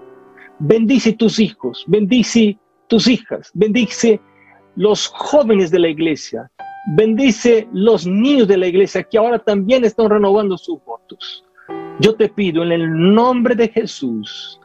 Bendice 0.59 1.13
tus 1.13 1.39
hijos, 1.39 1.83
bendice 1.85 2.57
tus 2.87 3.07
hijas, 3.07 3.51
bendice 3.53 4.19
los 4.75 5.07
jóvenes 5.07 5.69
de 5.69 5.77
la 5.77 5.87
iglesia, 5.87 6.49
bendice 6.95 7.67
los 7.73 8.07
niños 8.07 8.47
de 8.47 8.57
la 8.57 8.65
iglesia 8.65 9.03
que 9.03 9.19
ahora 9.19 9.37
también 9.37 9.85
están 9.85 10.09
renovando 10.09 10.57
sus 10.57 10.83
votos. 10.83 11.45
Yo 11.99 12.15
te 12.15 12.29
pido 12.29 12.63
en 12.63 12.71
el 12.71 13.13
nombre 13.15 13.55
de 13.55 13.69
Jesús. 13.69 14.59